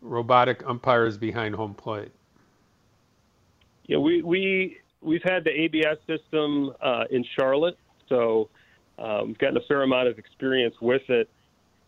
robotic 0.02 0.66
umpires 0.66 1.16
behind 1.16 1.54
home 1.54 1.74
plate. 1.74 2.10
Yeah, 3.86 3.98
we 3.98 4.22
we 4.22 4.81
we've 5.02 5.22
had 5.22 5.44
the 5.44 5.50
ABS 5.50 5.98
system 6.06 6.72
uh, 6.80 7.04
in 7.10 7.24
Charlotte, 7.36 7.76
so 8.08 8.48
um, 8.98 9.28
we've 9.28 9.38
gotten 9.38 9.56
a 9.56 9.62
fair 9.68 9.82
amount 9.82 10.08
of 10.08 10.18
experience 10.18 10.74
with 10.80 11.02
it. 11.08 11.28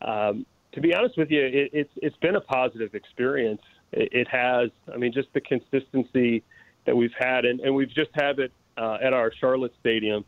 Um, 0.03 0.45
to 0.73 0.81
be 0.81 0.95
honest 0.95 1.17
with 1.17 1.31
you, 1.31 1.41
it, 1.41 1.71
it's 1.73 1.91
it's 1.97 2.17
been 2.17 2.37
a 2.37 2.41
positive 2.41 2.95
experience. 2.95 3.63
It, 3.93 4.09
it, 4.13 4.29
has. 4.29 4.71
I 4.93 4.97
mean, 4.97 5.13
just 5.13 5.29
the 5.33 5.41
consistency 5.41 6.43
that 6.87 6.97
we've 6.97 7.15
had, 7.19 7.45
and, 7.45 7.61
and 7.61 7.75
we've 7.75 7.93
just 7.95 8.11
had 8.15 8.39
it 8.39 8.53
uh, 8.77 8.99
at 9.03 9.13
our 9.13 9.33
Charlotte 9.41 9.73
stadium, 9.81 10.25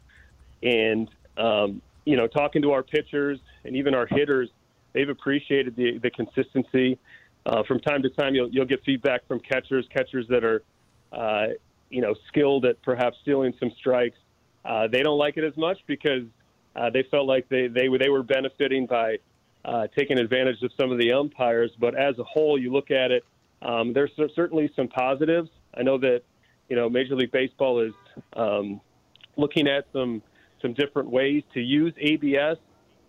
and 0.62 1.10
um, 1.36 1.82
you 2.04 2.16
know, 2.16 2.26
talking 2.26 2.62
to 2.62 2.72
our 2.72 2.82
pitchers 2.82 3.38
and 3.64 3.76
even 3.76 3.94
our 3.94 4.06
hitters, 4.06 4.48
they've 4.92 5.08
appreciated 5.08 5.76
the 5.76 5.98
the 5.98 6.10
consistency. 6.10 6.98
Uh, 7.44 7.62
from 7.64 7.78
time 7.80 8.02
to 8.02 8.10
time, 8.10 8.34
you'll 8.34 8.48
you'll 8.50 8.66
get 8.66 8.82
feedback 8.84 9.26
from 9.26 9.40
catchers, 9.40 9.86
catchers 9.92 10.26
that 10.28 10.44
are 10.44 10.62
uh, 11.12 11.48
you 11.90 12.00
know, 12.00 12.14
skilled 12.28 12.64
at 12.64 12.80
perhaps 12.82 13.16
stealing 13.22 13.54
some 13.58 13.70
strikes. 13.78 14.18
Uh, 14.64 14.88
they 14.88 15.02
don't 15.02 15.18
like 15.18 15.36
it 15.36 15.44
as 15.44 15.56
much 15.56 15.78
because 15.86 16.24
uh, 16.74 16.90
they 16.90 17.04
felt 17.10 17.26
like 17.26 17.48
they, 17.48 17.68
they, 17.68 17.88
they 17.98 18.08
were 18.08 18.22
benefiting 18.22 18.86
by 18.86 19.16
uh, 19.64 19.86
taking 19.96 20.18
advantage 20.18 20.62
of 20.62 20.70
some 20.78 20.90
of 20.90 20.98
the 20.98 21.12
umpires. 21.12 21.70
But 21.78 21.94
as 21.96 22.18
a 22.18 22.24
whole, 22.24 22.58
you 22.58 22.72
look 22.72 22.90
at 22.90 23.10
it, 23.10 23.24
um, 23.62 23.92
there's 23.92 24.10
certainly 24.34 24.70
some 24.76 24.88
positives. 24.88 25.48
I 25.74 25.82
know 25.82 25.98
that, 25.98 26.22
you 26.68 26.76
know, 26.76 26.88
Major 26.88 27.14
League 27.14 27.32
Baseball 27.32 27.80
is 27.80 27.94
um, 28.34 28.80
looking 29.36 29.68
at 29.68 29.86
some 29.92 30.22
some 30.62 30.72
different 30.72 31.10
ways 31.10 31.42
to 31.54 31.60
use 31.60 31.92
ABS. 31.98 32.56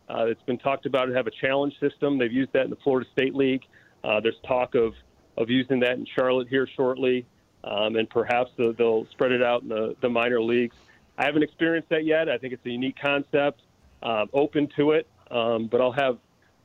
Uh, 0.09 0.25
it's 0.25 0.41
been 0.43 0.57
talked 0.57 0.85
about 0.85 1.05
to 1.05 1.13
have 1.13 1.27
a 1.27 1.31
challenge 1.31 1.73
system. 1.79 2.17
They've 2.17 2.31
used 2.31 2.53
that 2.53 2.65
in 2.65 2.69
the 2.69 2.77
Florida 2.77 3.09
State 3.13 3.35
League. 3.35 3.63
Uh, 4.03 4.19
there's 4.19 4.39
talk 4.47 4.75
of, 4.75 4.93
of 5.37 5.49
using 5.49 5.79
that 5.81 5.93
in 5.93 6.05
Charlotte 6.17 6.47
here 6.49 6.67
shortly, 6.75 7.25
um, 7.69 7.95
and 7.95 8.09
perhaps 8.09 8.51
they'll, 8.57 8.73
they'll 8.73 9.05
spread 9.11 9.31
it 9.31 9.43
out 9.43 9.63
in 9.63 9.69
the, 9.69 9.95
the 10.01 10.09
minor 10.09 10.41
leagues. 10.41 10.75
I 11.17 11.25
haven't 11.25 11.43
experienced 11.43 11.89
that 11.89 12.05
yet. 12.05 12.29
I 12.29 12.37
think 12.37 12.53
it's 12.53 12.65
a 12.65 12.69
unique 12.69 12.97
concept, 12.99 13.61
um, 14.03 14.29
open 14.33 14.69
to 14.77 14.91
it, 14.91 15.07
um, 15.31 15.67
but 15.67 15.81
I'll 15.81 15.91
have 15.91 16.17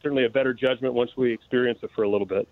certainly 0.03 0.25
a 0.25 0.31
better 0.31 0.53
judgment 0.53 0.95
once 0.95 1.17
we 1.17 1.33
experience 1.33 1.81
it 1.83 1.91
for 1.95 2.03
a 2.03 2.09
little 2.09 2.27
bit. 2.27 2.47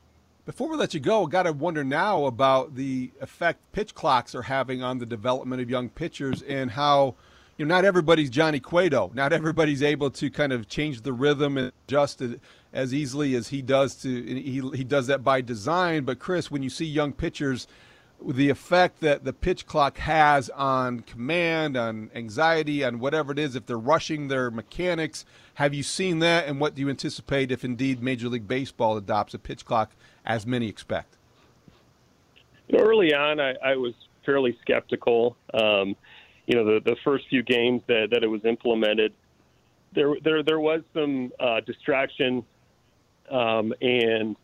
Before 0.46 0.68
we 0.68 0.76
let 0.76 0.94
you 0.94 1.00
go, 1.00 1.26
got 1.26 1.44
to 1.44 1.52
wonder 1.52 1.84
now 1.84 2.24
about 2.24 2.74
the 2.74 3.10
effect 3.20 3.60
pitch 3.72 3.94
clocks 3.94 4.34
are 4.34 4.42
having 4.42 4.82
on 4.82 4.98
the 4.98 5.06
development 5.06 5.62
of 5.62 5.70
young 5.70 5.88
pitchers 5.88 6.42
and 6.42 6.70
how– 6.70 7.14
you 7.60 7.66
know, 7.66 7.74
not 7.74 7.84
everybody's 7.84 8.30
Johnny 8.30 8.58
Cueto. 8.58 9.10
Not 9.12 9.34
everybody's 9.34 9.82
able 9.82 10.10
to 10.12 10.30
kind 10.30 10.50
of 10.50 10.66
change 10.66 11.02
the 11.02 11.12
rhythm 11.12 11.58
and 11.58 11.72
adjust 11.86 12.22
it 12.22 12.40
as 12.72 12.94
easily 12.94 13.34
as 13.34 13.48
he 13.48 13.60
does 13.60 13.96
to. 13.96 14.08
He 14.08 14.62
he 14.74 14.82
does 14.82 15.08
that 15.08 15.22
by 15.22 15.42
design. 15.42 16.04
But 16.04 16.18
Chris, 16.18 16.50
when 16.50 16.62
you 16.62 16.70
see 16.70 16.86
young 16.86 17.12
pitchers, 17.12 17.68
the 18.26 18.50
effect 18.50 19.00
that 19.00 19.24
the 19.24 19.32
pitch 19.32 19.66
clock 19.66 19.98
has 19.98 20.50
on 20.50 21.00
command, 21.00 21.76
on 21.76 22.10
anxiety, 22.14 22.84
on 22.84 22.98
whatever 22.98 23.32
it 23.32 23.38
is, 23.38 23.56
if 23.56 23.66
they're 23.66 23.78
rushing 23.78 24.28
their 24.28 24.50
mechanics, 24.50 25.24
have 25.54 25.74
you 25.74 25.82
seen 25.82 26.18
that? 26.20 26.46
And 26.46 26.60
what 26.60 26.74
do 26.74 26.82
you 26.82 26.88
anticipate 26.88 27.50
if 27.50 27.64
indeed 27.64 28.02
Major 28.02 28.28
League 28.28 28.48
Baseball 28.48 28.96
adopts 28.96 29.34
a 29.34 29.38
pitch 29.38 29.64
clock 29.64 29.92
as 30.24 30.46
many 30.46 30.68
expect? 30.68 31.16
Early 32.72 33.14
on, 33.14 33.40
I, 33.40 33.54
I 33.64 33.76
was 33.76 33.94
fairly 34.24 34.56
skeptical. 34.62 35.36
Um, 35.52 35.96
you 36.50 36.56
know 36.56 36.64
the 36.64 36.80
the 36.84 36.96
first 37.04 37.28
few 37.28 37.44
games 37.44 37.80
that 37.86 38.08
that 38.10 38.24
it 38.24 38.26
was 38.26 38.44
implemented, 38.44 39.12
there 39.94 40.16
there 40.24 40.42
there 40.42 40.58
was 40.58 40.82
some 40.92 41.30
uh, 41.38 41.60
distraction, 41.60 42.44
um, 43.30 43.72
and 43.80 44.34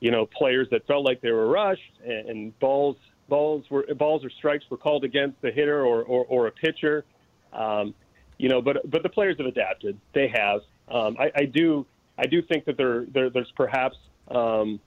you 0.00 0.10
know 0.10 0.26
players 0.26 0.68
that 0.70 0.86
felt 0.86 1.04
like 1.04 1.20
they 1.20 1.32
were 1.32 1.48
rushed 1.48 1.92
and, 2.04 2.28
and 2.28 2.58
balls 2.58 2.96
balls 3.28 3.64
were 3.70 3.84
balls 3.96 4.24
or 4.24 4.30
strikes 4.30 4.64
were 4.70 4.76
called 4.76 5.04
against 5.04 5.40
the 5.42 5.50
hitter 5.50 5.84
or 5.84 6.02
or, 6.02 6.24
or 6.26 6.46
a 6.46 6.52
pitcher. 6.52 7.04
Um, 7.52 7.94
you 8.38 8.48
know, 8.48 8.62
but 8.62 8.88
but 8.90 9.02
the 9.02 9.08
players 9.08 9.36
have 9.38 9.46
adapted. 9.46 9.98
They 10.14 10.28
have. 10.28 10.60
Um, 10.88 11.16
I, 11.18 11.30
I 11.34 11.44
do 11.44 11.86
I 12.16 12.26
do 12.26 12.42
think 12.42 12.64
that 12.64 12.76
there, 12.76 13.04
there 13.06 13.30
there's 13.30 13.52
perhaps 13.56 13.96
um, 14.28 14.80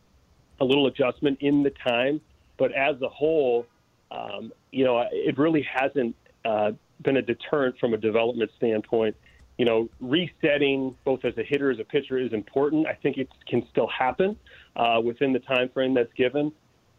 a 0.59 0.65
little 0.65 0.87
adjustment 0.87 1.39
in 1.41 1.63
the 1.63 1.71
time, 1.87 2.21
but 2.57 2.71
as 2.73 3.01
a 3.01 3.09
whole, 3.09 3.65
um, 4.11 4.51
you 4.71 4.83
know, 4.83 5.05
it 5.11 5.37
really 5.37 5.63
hasn't 5.71 6.15
uh, 6.45 6.71
been 7.01 7.17
a 7.17 7.21
deterrent 7.21 7.77
from 7.79 7.93
a 7.93 7.97
development 7.97 8.51
standpoint. 8.57 9.15
You 9.57 9.65
know, 9.65 9.89
resetting 9.99 10.95
both 11.03 11.23
as 11.23 11.37
a 11.37 11.43
hitter 11.43 11.69
as 11.71 11.79
a 11.79 11.83
pitcher 11.83 12.17
is 12.17 12.33
important. 12.33 12.87
I 12.87 12.93
think 12.93 13.17
it 13.17 13.29
can 13.47 13.67
still 13.69 13.87
happen 13.87 14.37
uh, 14.75 14.99
within 15.03 15.33
the 15.33 15.39
time 15.39 15.69
frame 15.69 15.93
that's 15.93 16.13
given. 16.13 16.51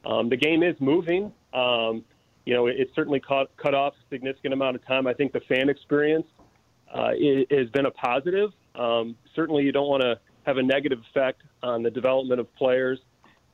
Um, 0.05 0.29
the 0.29 0.37
game 0.37 0.63
is 0.63 0.75
moving. 0.81 1.33
Um, 1.53 2.05
you 2.45 2.55
know, 2.55 2.67
it, 2.67 2.77
it 2.79 2.91
certainly 2.95 3.21
cut, 3.21 3.51
cut 3.57 3.75
off 3.75 3.95
a 3.95 4.15
significant 4.15 4.53
amount 4.55 4.77
of 4.77 4.87
time. 4.87 5.07
I 5.07 5.15
think 5.15 5.33
the 5.33 5.41
fan 5.41 5.69
experience 5.69 6.27
uh, 6.93 7.11
has 7.51 7.71
been 7.71 7.87
a 7.87 7.91
positive. 7.91 8.51
Um, 8.75 9.17
certainly, 9.35 9.65
you 9.65 9.73
don't 9.73 9.89
want 9.89 10.03
to 10.03 10.19
have 10.45 10.57
a 10.57 10.63
negative 10.63 10.99
effect 11.11 11.43
on 11.63 11.83
the 11.83 11.91
development 11.91 12.41
of 12.41 12.53
players. 12.57 12.99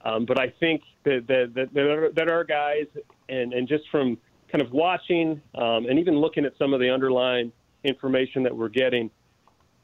Um, 0.05 0.25
but 0.25 0.41
I 0.41 0.53
think 0.61 0.83
that, 1.05 1.27
that, 1.29 1.53
that, 1.55 2.15
that 2.15 2.31
our 2.31 2.45
guys, 2.45 2.87
and, 3.29 3.53
and 3.53 3.69
just 3.69 3.85
from 3.91 4.17
kind 4.51 4.63
of 4.63 4.73
watching 4.73 5.43
um, 5.55 5.87
and 5.87 5.99
even 5.99 6.17
looking 6.19 6.45
at 6.45 6.57
some 6.59 6.73
of 6.73 6.81
the 6.81 6.89
underlying 6.89 7.53
information 7.85 8.43
that 8.45 8.57
we're 8.57 8.69
getting, 8.69 9.11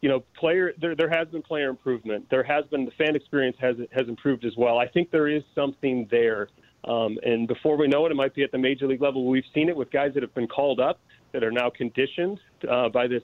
you 0.05 0.11
know, 0.11 0.23
player 0.39 0.75
there 0.79 0.95
there 0.95 1.09
has 1.09 1.27
been 1.29 1.41
player 1.41 1.71
improvement. 1.71 2.27
There 2.29 2.43
has 2.43 2.67
been 2.67 2.85
the 2.85 2.91
fan 2.91 3.17
experience 3.17 3.57
has 3.59 3.77
has 3.91 4.07
improved 4.07 4.45
as 4.45 4.53
well. 4.55 4.77
I 4.77 4.87
think 4.87 5.11
there 5.11 5.29
is 5.29 5.43
something 5.55 6.07
there. 6.11 6.49
Um, 6.87 7.17
and 7.23 7.49
before 7.49 7.79
we 7.79 7.89
know 7.89 8.05
it, 8.05 8.13
it 8.13 8.15
might 8.15 8.35
be 8.35 8.43
at 8.43 8.53
the 8.53 8.59
major 8.59 8.87
league 8.87 9.01
level. 9.01 9.27
We've 9.27 9.51
seen 9.55 9.71
it 9.71 9.77
with 9.77 9.91
guys 9.91 10.13
that 10.13 10.23
have 10.23 10.35
been 10.35 10.47
called 10.47 10.79
up 10.79 11.01
that 11.33 11.43
are 11.43 11.51
now 11.51 11.71
conditioned 11.71 12.39
uh, 12.71 12.91
by 12.91 13.07
this 13.07 13.23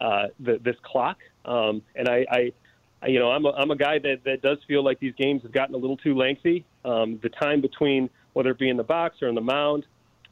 uh, 0.00 0.28
the, 0.38 0.60
this 0.62 0.76
clock. 0.84 1.18
Um, 1.44 1.82
and 1.96 2.08
I, 2.08 2.24
I, 2.30 3.06
you 3.08 3.18
know, 3.18 3.32
I'm 3.32 3.44
a, 3.44 3.50
I'm 3.50 3.72
a 3.72 3.76
guy 3.76 3.98
that, 3.98 4.18
that 4.24 4.42
does 4.42 4.58
feel 4.68 4.84
like 4.84 5.00
these 5.00 5.14
games 5.18 5.42
have 5.42 5.52
gotten 5.52 5.74
a 5.74 5.78
little 5.78 5.96
too 5.96 6.16
lengthy. 6.16 6.64
Um, 6.84 7.18
the 7.20 7.30
time 7.30 7.60
between 7.60 8.08
whether 8.34 8.50
it 8.50 8.60
be 8.60 8.68
in 8.68 8.76
the 8.76 8.84
box 8.84 9.16
or 9.22 9.28
in 9.28 9.34
the 9.34 9.40
mound, 9.40 9.86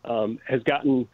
um, 0.04 0.38
has 0.46 0.62
gotten 0.62 1.08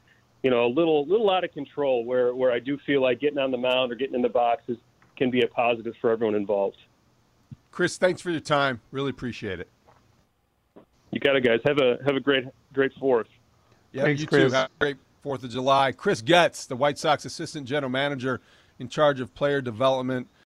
you 0.47 0.51
know 0.51 0.65
a 0.65 0.69
little 0.69 1.05
little 1.07 1.29
out 1.29 1.43
of 1.43 1.53
control. 1.53 2.05
Where 2.05 2.33
where 2.33 2.53
I 2.53 2.61
do 2.61 2.79
feel 2.87 3.03
like 3.03 3.19
getting 3.19 3.39
on 3.39 3.51
the 3.51 3.59
mound 3.59 3.91
or 3.91 3.97
getting 3.97 4.15
in 4.15 4.23
the 4.23 4.29
boxes 4.29 4.79
can 5.17 5.29
be 5.29 5.43
a 5.43 5.49
positive 5.49 5.95
for 6.01 6.13
everyone 6.13 6.37
involved. 6.37 6.77
Chris, 7.73 7.99
thanks 7.99 8.23
for 8.23 8.31
your 8.31 8.39
time. 8.39 8.81
Really 8.93 9.11
appreciate 9.11 9.59
it. 9.59 9.69
You 11.11 11.19
got 11.19 11.35
it, 11.35 11.41
guys. 11.41 11.59
Have 11.65 11.79
a 11.79 11.99
have 12.07 12.15
a 12.15 12.21
great 12.21 12.45
great 12.73 12.93
Fourth. 13.01 13.27
Yeah, 13.91 14.05
thanks, 14.05 14.21
you 14.21 14.29
Chris. 14.29 14.53
too. 14.53 14.57
Have 14.57 14.67
a 14.67 14.79
great 14.79 14.99
Fourth 15.21 15.43
of 15.43 15.51
July. 15.51 15.91
Chris 15.91 16.23
Getz, 16.23 16.65
the 16.67 16.77
White 16.77 16.97
Sox 16.97 17.25
assistant 17.25 17.67
general 17.67 17.91
manager 17.91 18.41
in 18.79 18.89
charge 18.89 19.19
of 19.19 19.35
player 19.35 19.61
development. 19.61 20.29